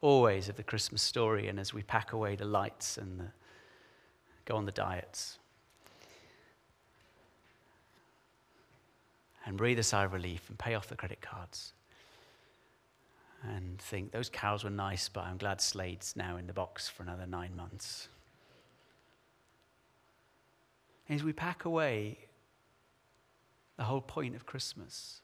always 0.00 0.48
of 0.48 0.56
the 0.56 0.64
Christmas 0.64 1.02
story, 1.02 1.46
and 1.46 1.60
as 1.60 1.72
we 1.72 1.84
pack 1.84 2.12
away 2.12 2.34
the 2.34 2.44
lights 2.44 2.98
and 2.98 3.20
the, 3.20 3.26
go 4.44 4.56
on 4.56 4.66
the 4.66 4.72
diets, 4.72 5.38
and 9.46 9.56
breathe 9.56 9.78
a 9.78 9.84
sigh 9.84 10.02
of 10.02 10.12
relief 10.12 10.48
and 10.48 10.58
pay 10.58 10.74
off 10.74 10.88
the 10.88 10.96
credit 10.96 11.20
cards 11.20 11.74
and 13.44 13.78
think 13.78 14.10
those 14.10 14.28
cows 14.28 14.64
were 14.64 14.70
nice, 14.70 15.08
but 15.08 15.22
I'm 15.22 15.36
glad 15.36 15.60
Slade's 15.60 16.16
now 16.16 16.36
in 16.36 16.48
the 16.48 16.52
box 16.52 16.88
for 16.88 17.04
another 17.04 17.28
nine 17.28 17.54
months. 17.54 18.08
As 21.08 21.22
we 21.22 21.32
pack 21.32 21.64
away 21.64 22.18
the 23.76 23.84
whole 23.84 24.00
point 24.00 24.34
of 24.34 24.44
Christmas, 24.44 25.20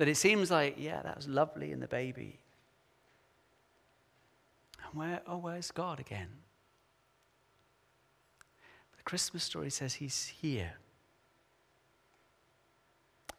that 0.00 0.08
it 0.08 0.16
seems 0.16 0.50
like, 0.50 0.76
yeah, 0.78 1.02
that 1.02 1.14
was 1.14 1.28
lovely 1.28 1.72
in 1.72 1.80
the 1.80 1.86
baby. 1.86 2.40
And 4.82 4.98
where, 4.98 5.20
oh, 5.26 5.36
where's 5.36 5.70
God 5.70 6.00
again? 6.00 6.28
The 8.96 9.02
Christmas 9.02 9.44
story 9.44 9.68
says 9.68 9.92
he's 9.92 10.28
here. 10.40 10.72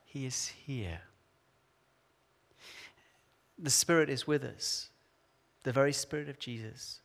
He 0.05 0.27
is 0.27 0.49
here. 0.49 1.01
The 3.57 3.71
Spirit 3.71 4.11
is 4.11 4.27
with 4.27 4.43
us, 4.43 4.91
the 5.63 5.71
very 5.71 5.93
Spirit 5.93 6.29
of 6.29 6.37
Jesus. 6.37 7.01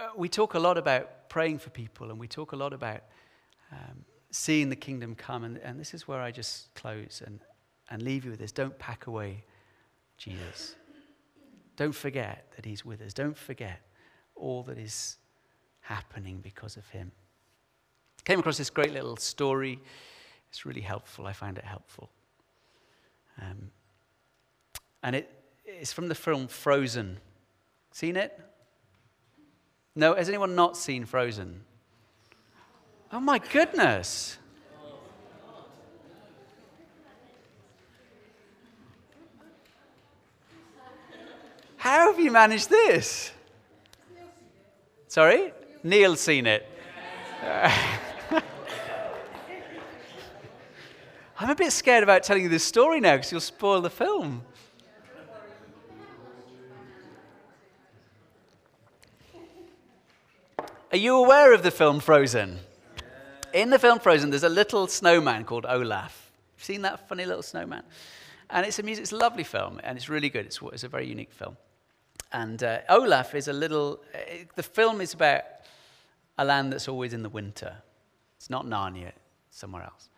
Uh, 0.00 0.08
we 0.16 0.30
talk 0.30 0.54
a 0.54 0.58
lot 0.58 0.78
about 0.78 1.28
praying 1.28 1.58
for 1.58 1.68
people, 1.68 2.08
and 2.08 2.18
we 2.18 2.28
talk 2.28 2.52
a 2.52 2.56
lot 2.56 2.72
about 2.72 3.02
um, 3.70 4.06
seeing 4.32 4.70
the 4.70 4.76
kingdom 4.76 5.14
come. 5.14 5.44
And, 5.44 5.58
and 5.58 5.78
this 5.78 5.94
is 5.94 6.08
where 6.08 6.20
I 6.20 6.32
just 6.32 6.74
close 6.74 7.22
and, 7.24 7.38
and 7.90 8.02
leave 8.02 8.24
you 8.24 8.32
with 8.32 8.40
this. 8.40 8.50
Don't 8.50 8.76
pack 8.78 9.06
away 9.06 9.44
Jesus. 10.18 10.74
Don't 11.76 11.94
forget 11.94 12.50
that 12.56 12.64
He's 12.64 12.84
with 12.84 13.00
us. 13.00 13.12
Don't 13.12 13.36
forget 13.36 13.80
all 14.34 14.64
that 14.64 14.78
is 14.78 15.18
happening 15.80 16.40
because 16.42 16.76
of 16.76 16.88
Him. 16.88 17.12
Came 18.24 18.40
across 18.40 18.58
this 18.58 18.70
great 18.70 18.92
little 18.92 19.16
story. 19.16 19.78
It's 20.48 20.64
really 20.64 20.80
helpful. 20.80 21.26
I 21.26 21.32
find 21.32 21.58
it 21.58 21.64
helpful. 21.64 22.10
Um, 23.40 23.70
and 25.02 25.16
it, 25.16 25.30
it's 25.64 25.92
from 25.92 26.08
the 26.08 26.14
film 26.14 26.46
Frozen. 26.46 27.18
Seen 27.92 28.16
it? 28.16 28.38
No? 29.94 30.14
Has 30.14 30.28
anyone 30.28 30.54
not 30.54 30.76
seen 30.76 31.04
Frozen? 31.04 31.64
Oh 33.12 33.20
my 33.20 33.38
goodness. 33.38 34.38
How 41.76 42.10
have 42.10 42.18
you 42.18 42.30
managed 42.30 42.70
this? 42.70 43.32
Sorry? 45.08 45.52
Neil's 45.82 46.20
seen 46.20 46.46
it. 46.46 46.66
I'm 51.38 51.50
a 51.50 51.54
bit 51.54 51.72
scared 51.72 52.02
about 52.02 52.22
telling 52.22 52.44
you 52.44 52.48
this 52.48 52.64
story 52.64 53.00
now 53.00 53.16
because 53.16 53.30
you'll 53.30 53.40
spoil 53.42 53.82
the 53.82 53.90
film. 53.90 54.42
Are 60.92 60.96
you 60.96 61.16
aware 61.16 61.52
of 61.52 61.62
the 61.62 61.70
film 61.70 62.00
Frozen? 62.00 62.60
In 63.52 63.68
the 63.70 63.78
film 63.78 63.98
Frozen, 63.98 64.30
there's 64.30 64.44
a 64.44 64.48
little 64.48 64.86
snowman 64.86 65.44
called 65.44 65.66
Olaf. 65.68 66.30
You've 66.56 66.64
seen 66.64 66.82
that 66.82 67.08
funny 67.08 67.26
little 67.26 67.42
snowman? 67.42 67.82
And 68.48 68.66
it's 68.66 68.78
a, 68.78 68.82
music, 68.82 69.02
it's 69.02 69.12
a 69.12 69.16
lovely 69.16 69.44
film, 69.44 69.80
and 69.82 69.96
it's 69.96 70.08
really 70.08 70.30
good. 70.30 70.46
It's, 70.46 70.60
it's 70.72 70.84
a 70.84 70.88
very 70.88 71.06
unique 71.06 71.32
film. 71.32 71.56
And 72.32 72.62
uh, 72.62 72.78
Olaf 72.88 73.34
is 73.34 73.48
a 73.48 73.52
little, 73.52 74.00
uh, 74.14 74.18
the 74.56 74.62
film 74.62 75.00
is 75.00 75.12
about 75.12 75.42
a 76.38 76.44
land 76.44 76.72
that's 76.72 76.88
always 76.88 77.12
in 77.12 77.22
the 77.22 77.28
winter. 77.28 77.76
It's 78.36 78.48
not 78.48 78.64
Narnia, 78.64 79.12
it's 79.48 79.58
somewhere 79.58 79.82
else. 79.82 80.08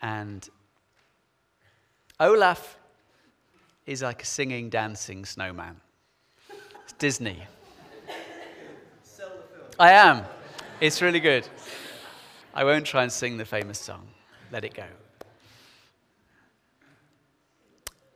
And 0.00 0.48
Olaf 2.20 2.78
is 3.84 4.02
like 4.02 4.22
a 4.22 4.26
singing, 4.26 4.70
dancing 4.70 5.26
snowman. 5.26 5.76
It's 6.84 6.92
Disney. 6.94 7.42
I 9.78 9.92
am. 9.92 10.24
It's 10.80 11.02
really 11.02 11.20
good. 11.20 11.46
I 12.56 12.64
won't 12.64 12.86
try 12.86 13.02
and 13.02 13.12
sing 13.12 13.36
the 13.36 13.44
famous 13.44 13.78
song. 13.78 14.08
Let 14.50 14.64
it 14.64 14.72
go. 14.72 14.86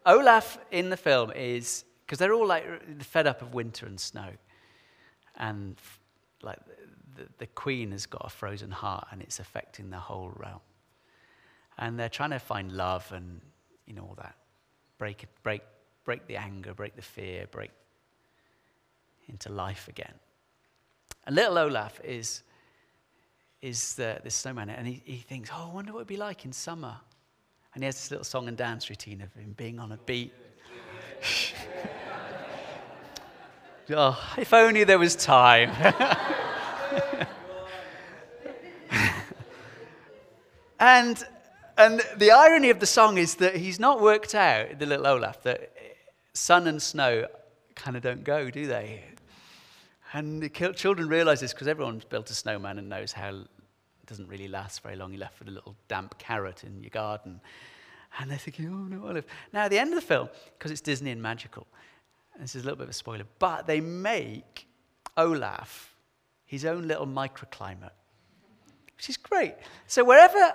Olaf 0.07 0.59
in 0.71 0.89
the 0.89 0.97
film 0.97 1.31
is 1.33 1.85
because 2.07 2.19
they're 2.19 2.33
all 2.33 2.47
like 2.47 2.65
fed 3.03 3.27
up 3.27 3.43
of 3.43 3.53
winter 3.53 3.85
and 3.85 4.01
snow, 4.01 4.31
and 5.37 5.77
like 6.43 6.59
the, 7.17 7.29
the 7.37 7.47
queen 7.49 7.93
has 7.93 8.07
got 8.07 8.23
a 8.25 8.31
frozen 8.31 8.71
heart 8.71 9.09
and 9.13 9.21
it's 9.21 9.41
affecting 9.41 9.91
the 9.91 9.99
whole 9.99 10.33
realm 10.37 10.61
and 11.79 11.99
they're 11.99 12.09
trying 12.09 12.31
to 12.31 12.39
find 12.39 12.73
love 12.73 13.11
and 13.13 13.41
you 13.87 13.93
know 13.93 14.03
all 14.03 14.17
that 14.17 14.37
break 14.99 15.27
break 15.43 15.63
break 16.05 16.27
the 16.27 16.37
anger 16.37 16.73
break 16.73 16.97
the 16.97 17.03
fear 17.03 17.47
break 17.51 17.71
into 19.29 19.51
life 19.51 19.87
again 19.89 20.15
and 21.27 21.37
little 21.37 21.59
olaf 21.59 22.01
is 22.03 22.43
is 23.63 23.95
the, 23.95 24.21
this 24.25 24.35
snowman 24.35 24.71
and 24.71 24.87
he, 24.87 25.03
he 25.05 25.17
thinks 25.19 25.51
oh 25.53 25.69
i 25.71 25.75
wonder 25.75 25.93
what 25.93 25.99
it'd 25.99 26.09
be 26.09 26.17
like 26.17 26.45
in 26.45 26.53
summer. 26.53 26.97
And 27.75 27.85
he 27.85 27.87
has 27.87 27.95
this 27.95 28.11
little 28.11 28.25
song 28.25 28.49
and 28.49 28.57
dance 28.57 28.91
routine 28.91 29.21
of 29.21 29.33
him 29.35 29.55
being 29.57 29.79
on 29.79 29.93
a 29.93 29.97
beat. 29.99 30.33
Oh 33.93 34.17
if 34.39 34.55
only 34.55 34.85
there 34.85 35.01
was 35.01 35.17
time. 35.17 35.73
And 40.81 41.23
and 41.77 42.03
the 42.17 42.33
irony 42.33 42.71
of 42.71 42.81
the 42.81 42.87
song 42.87 43.19
is 43.19 43.37
that 43.37 43.57
he's 43.57 43.79
not 43.79 44.01
worked 44.01 44.35
out, 44.35 44.79
the 44.79 44.87
little 44.87 45.07
Olaf, 45.07 45.43
that 45.45 45.73
sun 46.35 46.67
and 46.67 46.83
snow 46.83 47.27
kind 47.75 47.97
of 47.97 48.03
don't 48.03 48.25
go, 48.25 48.51
do 48.51 48.67
they? 48.67 49.05
And 50.13 50.43
the 50.43 50.49
children 50.49 51.09
realize 51.09 51.41
this 51.41 51.53
because 51.53 51.69
everyone's 51.69 52.05
built 52.05 52.31
a 52.31 52.35
snowman 52.35 52.79
and 52.79 52.89
knows 52.89 53.13
how 53.13 53.29
it 53.29 53.47
doesn't 54.07 54.29
really 54.29 54.49
last 54.49 54.83
very 54.83 54.97
long. 54.97 55.13
You're 55.13 55.21
left 55.21 55.39
with 55.39 55.49
a 55.49 55.53
little 55.53 55.77
damp 55.89 56.19
carrot 56.19 56.65
in 56.65 56.83
your 56.83 56.91
garden. 56.91 57.41
And 58.19 58.31
they're 58.31 58.39
thinking, 58.39 58.67
oh 58.69 58.89
no, 58.95 59.09
Olaf. 59.09 59.25
Now, 59.53 59.65
at 59.65 59.71
the 59.71 59.79
end 59.79 59.91
of 59.91 59.95
the 59.95 60.07
film, 60.07 60.29
because 60.59 60.73
it's 60.73 60.81
Disney 60.81 61.13
and 61.13 61.23
magical, 61.23 61.67
this 62.41 62.57
is 62.57 62.63
a 62.63 62.65
little 62.65 62.79
bit 62.79 62.85
of 62.85 62.91
a 62.91 62.95
spoiler, 62.95 63.25
but 63.39 63.67
they 63.67 63.81
make 63.81 64.67
Olaf 65.17 65.95
his 66.45 66.65
own 66.65 66.89
little 66.89 67.07
microclimate, 67.07 67.93
which 68.97 69.09
is 69.09 69.17
great. 69.17 69.55
So 69.87 70.03
wherever 70.03 70.55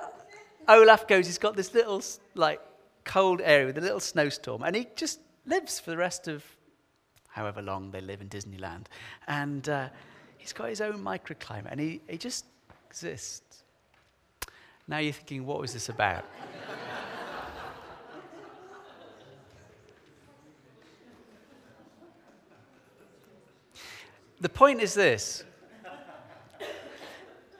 Olaf 0.68 1.08
goes, 1.08 1.28
he's 1.28 1.38
got 1.38 1.56
this 1.56 1.74
little, 1.74 2.02
like, 2.34 2.60
cold 3.06 3.40
area 3.42 3.68
with 3.68 3.78
a 3.78 3.82
little 3.82 4.02
snowstorm, 4.02 4.64
and 4.64 4.76
he 4.76 4.88
just 4.96 5.20
lives 5.46 5.80
for 5.80 5.92
the 5.92 5.98
rest 5.98 6.28
of 6.28 6.44
however 7.36 7.62
long 7.62 7.92
they 7.92 8.00
live 8.00 8.22
in 8.22 8.30
Disneyland. 8.30 8.86
And 9.28 9.68
uh, 9.68 9.90
he's 10.38 10.54
got 10.54 10.70
his 10.70 10.80
own 10.80 11.04
microclimate, 11.04 11.68
and 11.70 11.82
he, 11.82 12.00
he 12.08 12.18
just 12.18 12.46
exists. 12.90 13.64
Now 14.88 15.00
you're 15.00 15.12
thinking, 15.12 15.46
what 15.46 15.60
was 15.60 15.74
this 15.74 15.90
about? 15.90 16.24
the 24.40 24.48
point 24.48 24.82
is 24.82 24.94
this. 24.94 25.44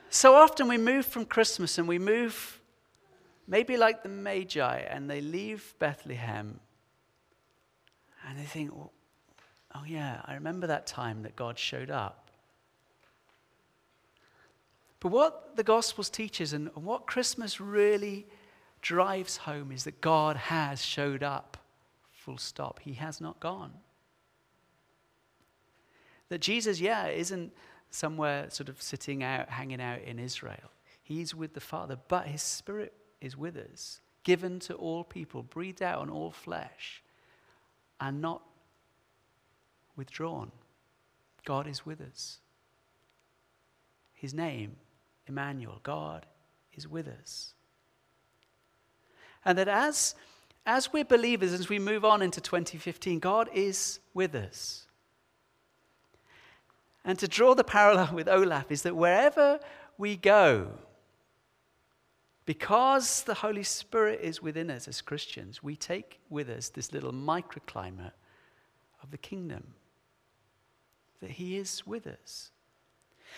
So 0.08 0.34
often 0.34 0.68
we 0.68 0.78
move 0.78 1.04
from 1.04 1.26
Christmas 1.26 1.76
and 1.76 1.86
we 1.86 1.98
move 1.98 2.62
maybe 3.46 3.76
like 3.76 4.02
the 4.02 4.08
Magi, 4.08 4.78
and 4.78 5.10
they 5.10 5.20
leave 5.20 5.74
Bethlehem 5.78 6.60
and 8.26 8.38
they 8.38 8.44
think, 8.44 8.72
oh, 8.72 8.90
oh, 9.76 9.84
yeah, 9.86 10.22
I 10.24 10.34
remember 10.34 10.66
that 10.66 10.86
time 10.86 11.22
that 11.22 11.36
God 11.36 11.58
showed 11.58 11.90
up. 11.90 12.30
But 15.00 15.12
what 15.12 15.56
the 15.56 15.62
Gospels 15.62 16.10
teaches 16.10 16.52
and 16.52 16.70
what 16.74 17.06
Christmas 17.06 17.60
really 17.60 18.26
drives 18.82 19.36
home 19.38 19.72
is 19.72 19.84
that 19.84 20.00
God 20.00 20.36
has 20.36 20.84
showed 20.84 21.22
up, 21.22 21.58
full 22.12 22.38
stop. 22.38 22.80
He 22.80 22.94
has 22.94 23.20
not 23.20 23.38
gone. 23.40 23.72
That 26.28 26.40
Jesus, 26.40 26.80
yeah, 26.80 27.06
isn't 27.08 27.52
somewhere 27.90 28.50
sort 28.50 28.68
of 28.68 28.80
sitting 28.82 29.22
out, 29.22 29.48
hanging 29.48 29.80
out 29.80 30.02
in 30.02 30.18
Israel. 30.18 30.70
He's 31.02 31.34
with 31.34 31.54
the 31.54 31.60
Father, 31.60 31.98
but 32.08 32.26
his 32.26 32.42
Spirit 32.42 32.92
is 33.20 33.36
with 33.36 33.56
us, 33.56 34.00
given 34.24 34.58
to 34.60 34.74
all 34.74 35.04
people, 35.04 35.42
breathed 35.42 35.82
out 35.82 36.00
on 36.00 36.10
all 36.10 36.32
flesh, 36.32 37.02
and 38.00 38.20
not 38.20 38.42
withdrawn. 39.96 40.50
God 41.44 41.66
is 41.66 41.86
with 41.86 42.00
us. 42.00 42.38
His 44.12 44.34
name, 44.34 44.76
Emmanuel, 45.26 45.80
God 45.82 46.26
is 46.74 46.88
with 46.88 47.08
us. 47.08 47.54
And 49.44 49.56
that 49.58 49.68
as, 49.68 50.14
as 50.64 50.92
we're 50.92 51.04
believers, 51.04 51.52
as 51.52 51.68
we 51.68 51.78
move 51.78 52.04
on 52.04 52.22
into 52.22 52.40
2015, 52.40 53.20
God 53.20 53.48
is 53.54 54.00
with 54.12 54.34
us. 54.34 54.86
And 57.04 57.18
to 57.20 57.28
draw 57.28 57.54
the 57.54 57.64
parallel 57.64 58.14
with 58.14 58.28
Olaf 58.28 58.72
is 58.72 58.82
that 58.82 58.96
wherever 58.96 59.60
we 59.96 60.16
go, 60.16 60.72
because 62.46 63.22
the 63.22 63.34
Holy 63.34 63.62
Spirit 63.62 64.20
is 64.22 64.42
within 64.42 64.70
us 64.70 64.88
as 64.88 65.00
Christians, 65.00 65.62
we 65.62 65.76
take 65.76 66.20
with 66.30 66.48
us 66.48 66.68
this 66.68 66.92
little 66.92 67.12
microclimate 67.12 68.12
of 69.02 69.10
the 69.10 69.18
kingdom. 69.18 69.74
That 71.20 71.32
He 71.32 71.56
is 71.56 71.86
with 71.86 72.06
us. 72.06 72.50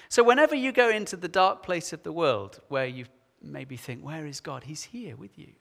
So, 0.09 0.23
whenever 0.23 0.55
you 0.55 0.73
go 0.73 0.88
into 0.88 1.17
the 1.17 1.29
dark 1.29 1.62
place 1.62 1.93
of 1.93 2.03
the 2.03 2.12
world 2.12 2.61
where 2.69 2.87
you 2.87 3.07
maybe 3.43 3.77
think, 3.77 4.03
Where 4.03 4.27
is 4.27 4.41
God? 4.41 4.64
He's 4.64 4.85
here 4.85 5.17
with 5.17 5.38
you. 5.38 5.53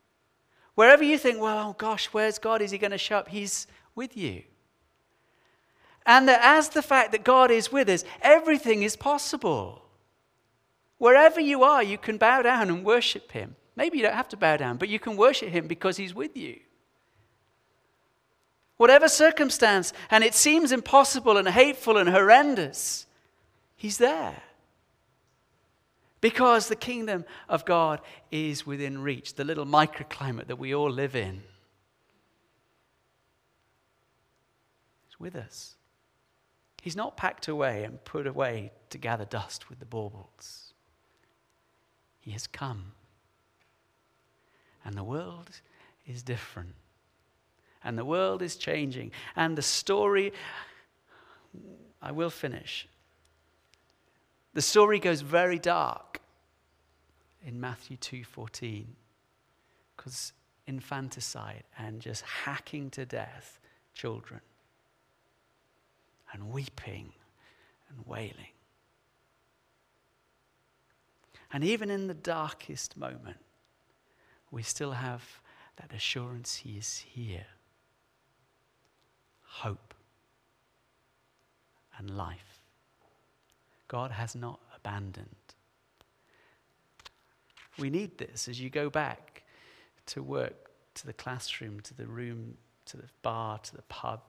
Wherever 0.76 1.04
you 1.04 1.18
think, 1.18 1.42
Well, 1.42 1.70
oh 1.70 1.74
gosh, 1.78 2.08
where's 2.08 2.40
God? 2.40 2.62
Is 2.62 2.72
He 2.72 2.78
going 2.78 2.92
to 2.92 2.98
show 2.98 3.18
up? 3.18 3.30
He's 3.30 3.68
with 3.96 4.16
you. 4.16 4.44
And 6.06 6.28
that 6.30 6.40
as 6.42 6.70
the 6.70 6.82
fact 6.82 7.12
that 7.12 7.26
God 7.26 7.52
is 7.52 7.72
with 7.72 7.90
us, 7.90 8.06
everything 8.22 8.84
is 8.84 8.96
possible. 8.96 9.84
Wherever 10.98 11.40
you 11.40 11.64
are, 11.64 11.84
you 11.84 11.98
can 11.98 12.18
bow 12.18 12.42
down 12.42 12.70
and 12.70 12.84
worship 12.84 13.32
Him. 13.32 13.56
Maybe 13.76 13.98
you 13.98 14.04
don't 14.04 14.16
have 14.16 14.30
to 14.30 14.38
bow 14.38 14.58
down, 14.58 14.78
but 14.78 14.90
you 14.90 15.00
can 15.00 15.18
worship 15.18 15.50
Him 15.50 15.68
because 15.68 15.98
He's 15.98 16.16
with 16.16 16.36
you. 16.36 16.60
Whatever 18.78 19.10
circumstance, 19.10 19.92
and 20.10 20.24
it 20.24 20.36
seems 20.36 20.72
impossible 20.72 21.38
and 21.38 21.48
hateful 21.48 21.98
and 21.98 22.10
horrendous, 22.10 23.08
He's 23.76 23.98
there. 23.98 24.42
Because 26.20 26.68
the 26.68 26.76
kingdom 26.76 27.26
of 27.48 27.64
God 27.66 28.02
is 28.32 28.66
within 28.66 29.02
reach, 29.02 29.36
the 29.36 29.44
little 29.44 29.66
microclimate 29.66 30.48
that 30.48 30.58
we 30.58 30.74
all 30.74 30.90
live 30.90 31.16
in. 31.16 31.44
He's 35.06 35.20
with 35.20 35.36
us. 35.36 35.76
He's 36.82 36.96
not 36.96 37.18
packed 37.18 37.48
away 37.48 37.84
and 37.84 38.04
put 38.04 38.26
away 38.26 38.72
to 38.90 38.98
gather 38.98 39.26
dust 39.26 39.70
with 39.70 39.80
the 39.80 39.86
baubles. 39.86 40.74
He 42.20 42.32
has 42.32 42.48
come. 42.48 42.94
And 44.84 44.96
the 44.96 45.04
world 45.04 45.62
is 46.08 46.24
different. 46.24 46.74
And 47.84 47.98
the 47.98 48.06
world 48.06 48.42
is 48.42 48.56
changing. 48.56 49.12
And 49.36 49.58
the 49.58 49.62
story, 49.62 50.34
I 52.02 52.12
will 52.12 52.30
finish. 52.30 52.88
The 54.54 54.62
story 54.62 55.00
goes 55.00 55.22
very 55.22 55.60
dark 55.60 56.20
in 57.46 57.60
Matthew 57.60 57.98
2:14 57.98 58.96
because 59.96 60.34
infanticide 60.66 61.64
and 61.78 62.02
just 62.02 62.24
hacking 62.24 62.90
to 62.92 63.06
death 63.06 63.60
children 63.94 64.42
and 66.34 66.52
weeping 66.52 67.14
and 67.90 68.06
wailing. 68.06 68.54
And 71.54 71.64
even 71.64 71.90
in 71.90 72.08
the 72.08 72.14
darkest 72.14 72.98
moment, 72.98 73.38
we 74.52 74.64
still 74.64 74.94
have 74.94 75.42
that 75.78 75.94
assurance 75.94 76.58
He 76.58 76.78
is 76.78 76.98
here 76.98 77.46
hope 79.62 79.94
and 81.98 82.16
life. 82.16 82.60
God 83.88 84.12
has 84.12 84.36
not 84.36 84.60
abandoned. 84.76 85.30
We 87.80 87.90
need 87.90 88.18
this 88.18 88.48
as 88.48 88.60
you 88.60 88.70
go 88.70 88.90
back 88.90 89.44
to 90.08 90.22
work, 90.24 90.72
to 90.96 91.06
the 91.06 91.14
classroom, 91.14 91.80
to 91.82 91.94
the 91.94 92.06
room, 92.06 92.58
to 92.86 92.98
the 92.98 93.08
bar, 93.22 93.60
to 93.60 93.76
the 93.76 93.84
pub, 93.84 94.22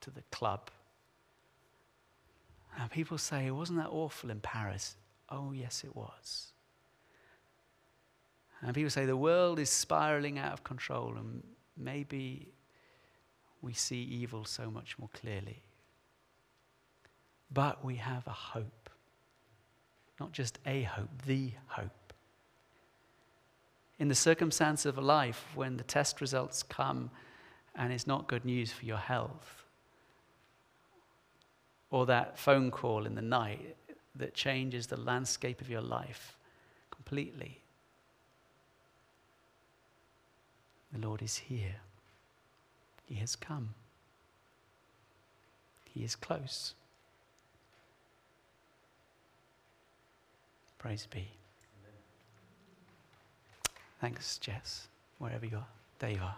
to 0.00 0.10
the 0.10 0.22
club. 0.30 0.70
And 2.78 2.90
people 2.90 3.18
say, 3.18 3.50
Wasn't 3.50 3.78
that 3.78 3.90
awful 3.90 4.30
in 4.30 4.40
Paris? 4.40 4.96
Oh, 5.28 5.52
yes, 5.52 5.82
it 5.84 5.94
was. 5.94 6.52
And 8.60 8.74
people 8.74 8.90
say 8.90 9.06
the 9.06 9.16
world 9.16 9.58
is 9.58 9.70
spiraling 9.70 10.38
out 10.38 10.52
of 10.52 10.64
control, 10.64 11.14
and 11.16 11.42
maybe 11.76 12.48
we 13.62 13.72
see 13.72 14.02
evil 14.02 14.44
so 14.44 14.70
much 14.70 14.98
more 14.98 15.08
clearly. 15.14 15.62
But 17.52 17.84
we 17.84 17.96
have 17.96 18.26
a 18.26 18.30
hope. 18.30 18.90
Not 20.18 20.32
just 20.32 20.58
a 20.66 20.82
hope, 20.82 21.10
the 21.26 21.52
hope. 21.66 22.12
In 23.98 24.08
the 24.08 24.14
circumstance 24.14 24.84
of 24.84 24.98
life, 24.98 25.46
when 25.54 25.76
the 25.76 25.84
test 25.84 26.20
results 26.20 26.62
come 26.62 27.10
and 27.74 27.92
it's 27.92 28.06
not 28.06 28.26
good 28.26 28.44
news 28.44 28.72
for 28.72 28.84
your 28.84 28.98
health, 28.98 29.64
or 31.90 32.06
that 32.06 32.38
phone 32.38 32.70
call 32.70 33.06
in 33.06 33.14
the 33.14 33.22
night 33.22 33.76
that 34.16 34.34
changes 34.34 34.86
the 34.86 34.98
landscape 34.98 35.60
of 35.60 35.70
your 35.70 35.80
life 35.80 36.36
completely. 36.90 37.60
The 40.92 41.06
Lord 41.06 41.22
is 41.22 41.36
here. 41.36 41.76
He 43.12 43.18
has 43.20 43.36
come. 43.36 43.74
He 45.84 46.02
is 46.02 46.16
close. 46.16 46.72
Praise 50.78 51.06
be. 51.10 51.28
Thanks, 54.00 54.38
Jess, 54.38 54.88
wherever 55.18 55.44
you 55.44 55.58
are. 55.58 55.66
There 55.98 56.12
you 56.12 56.20
are. 56.22 56.36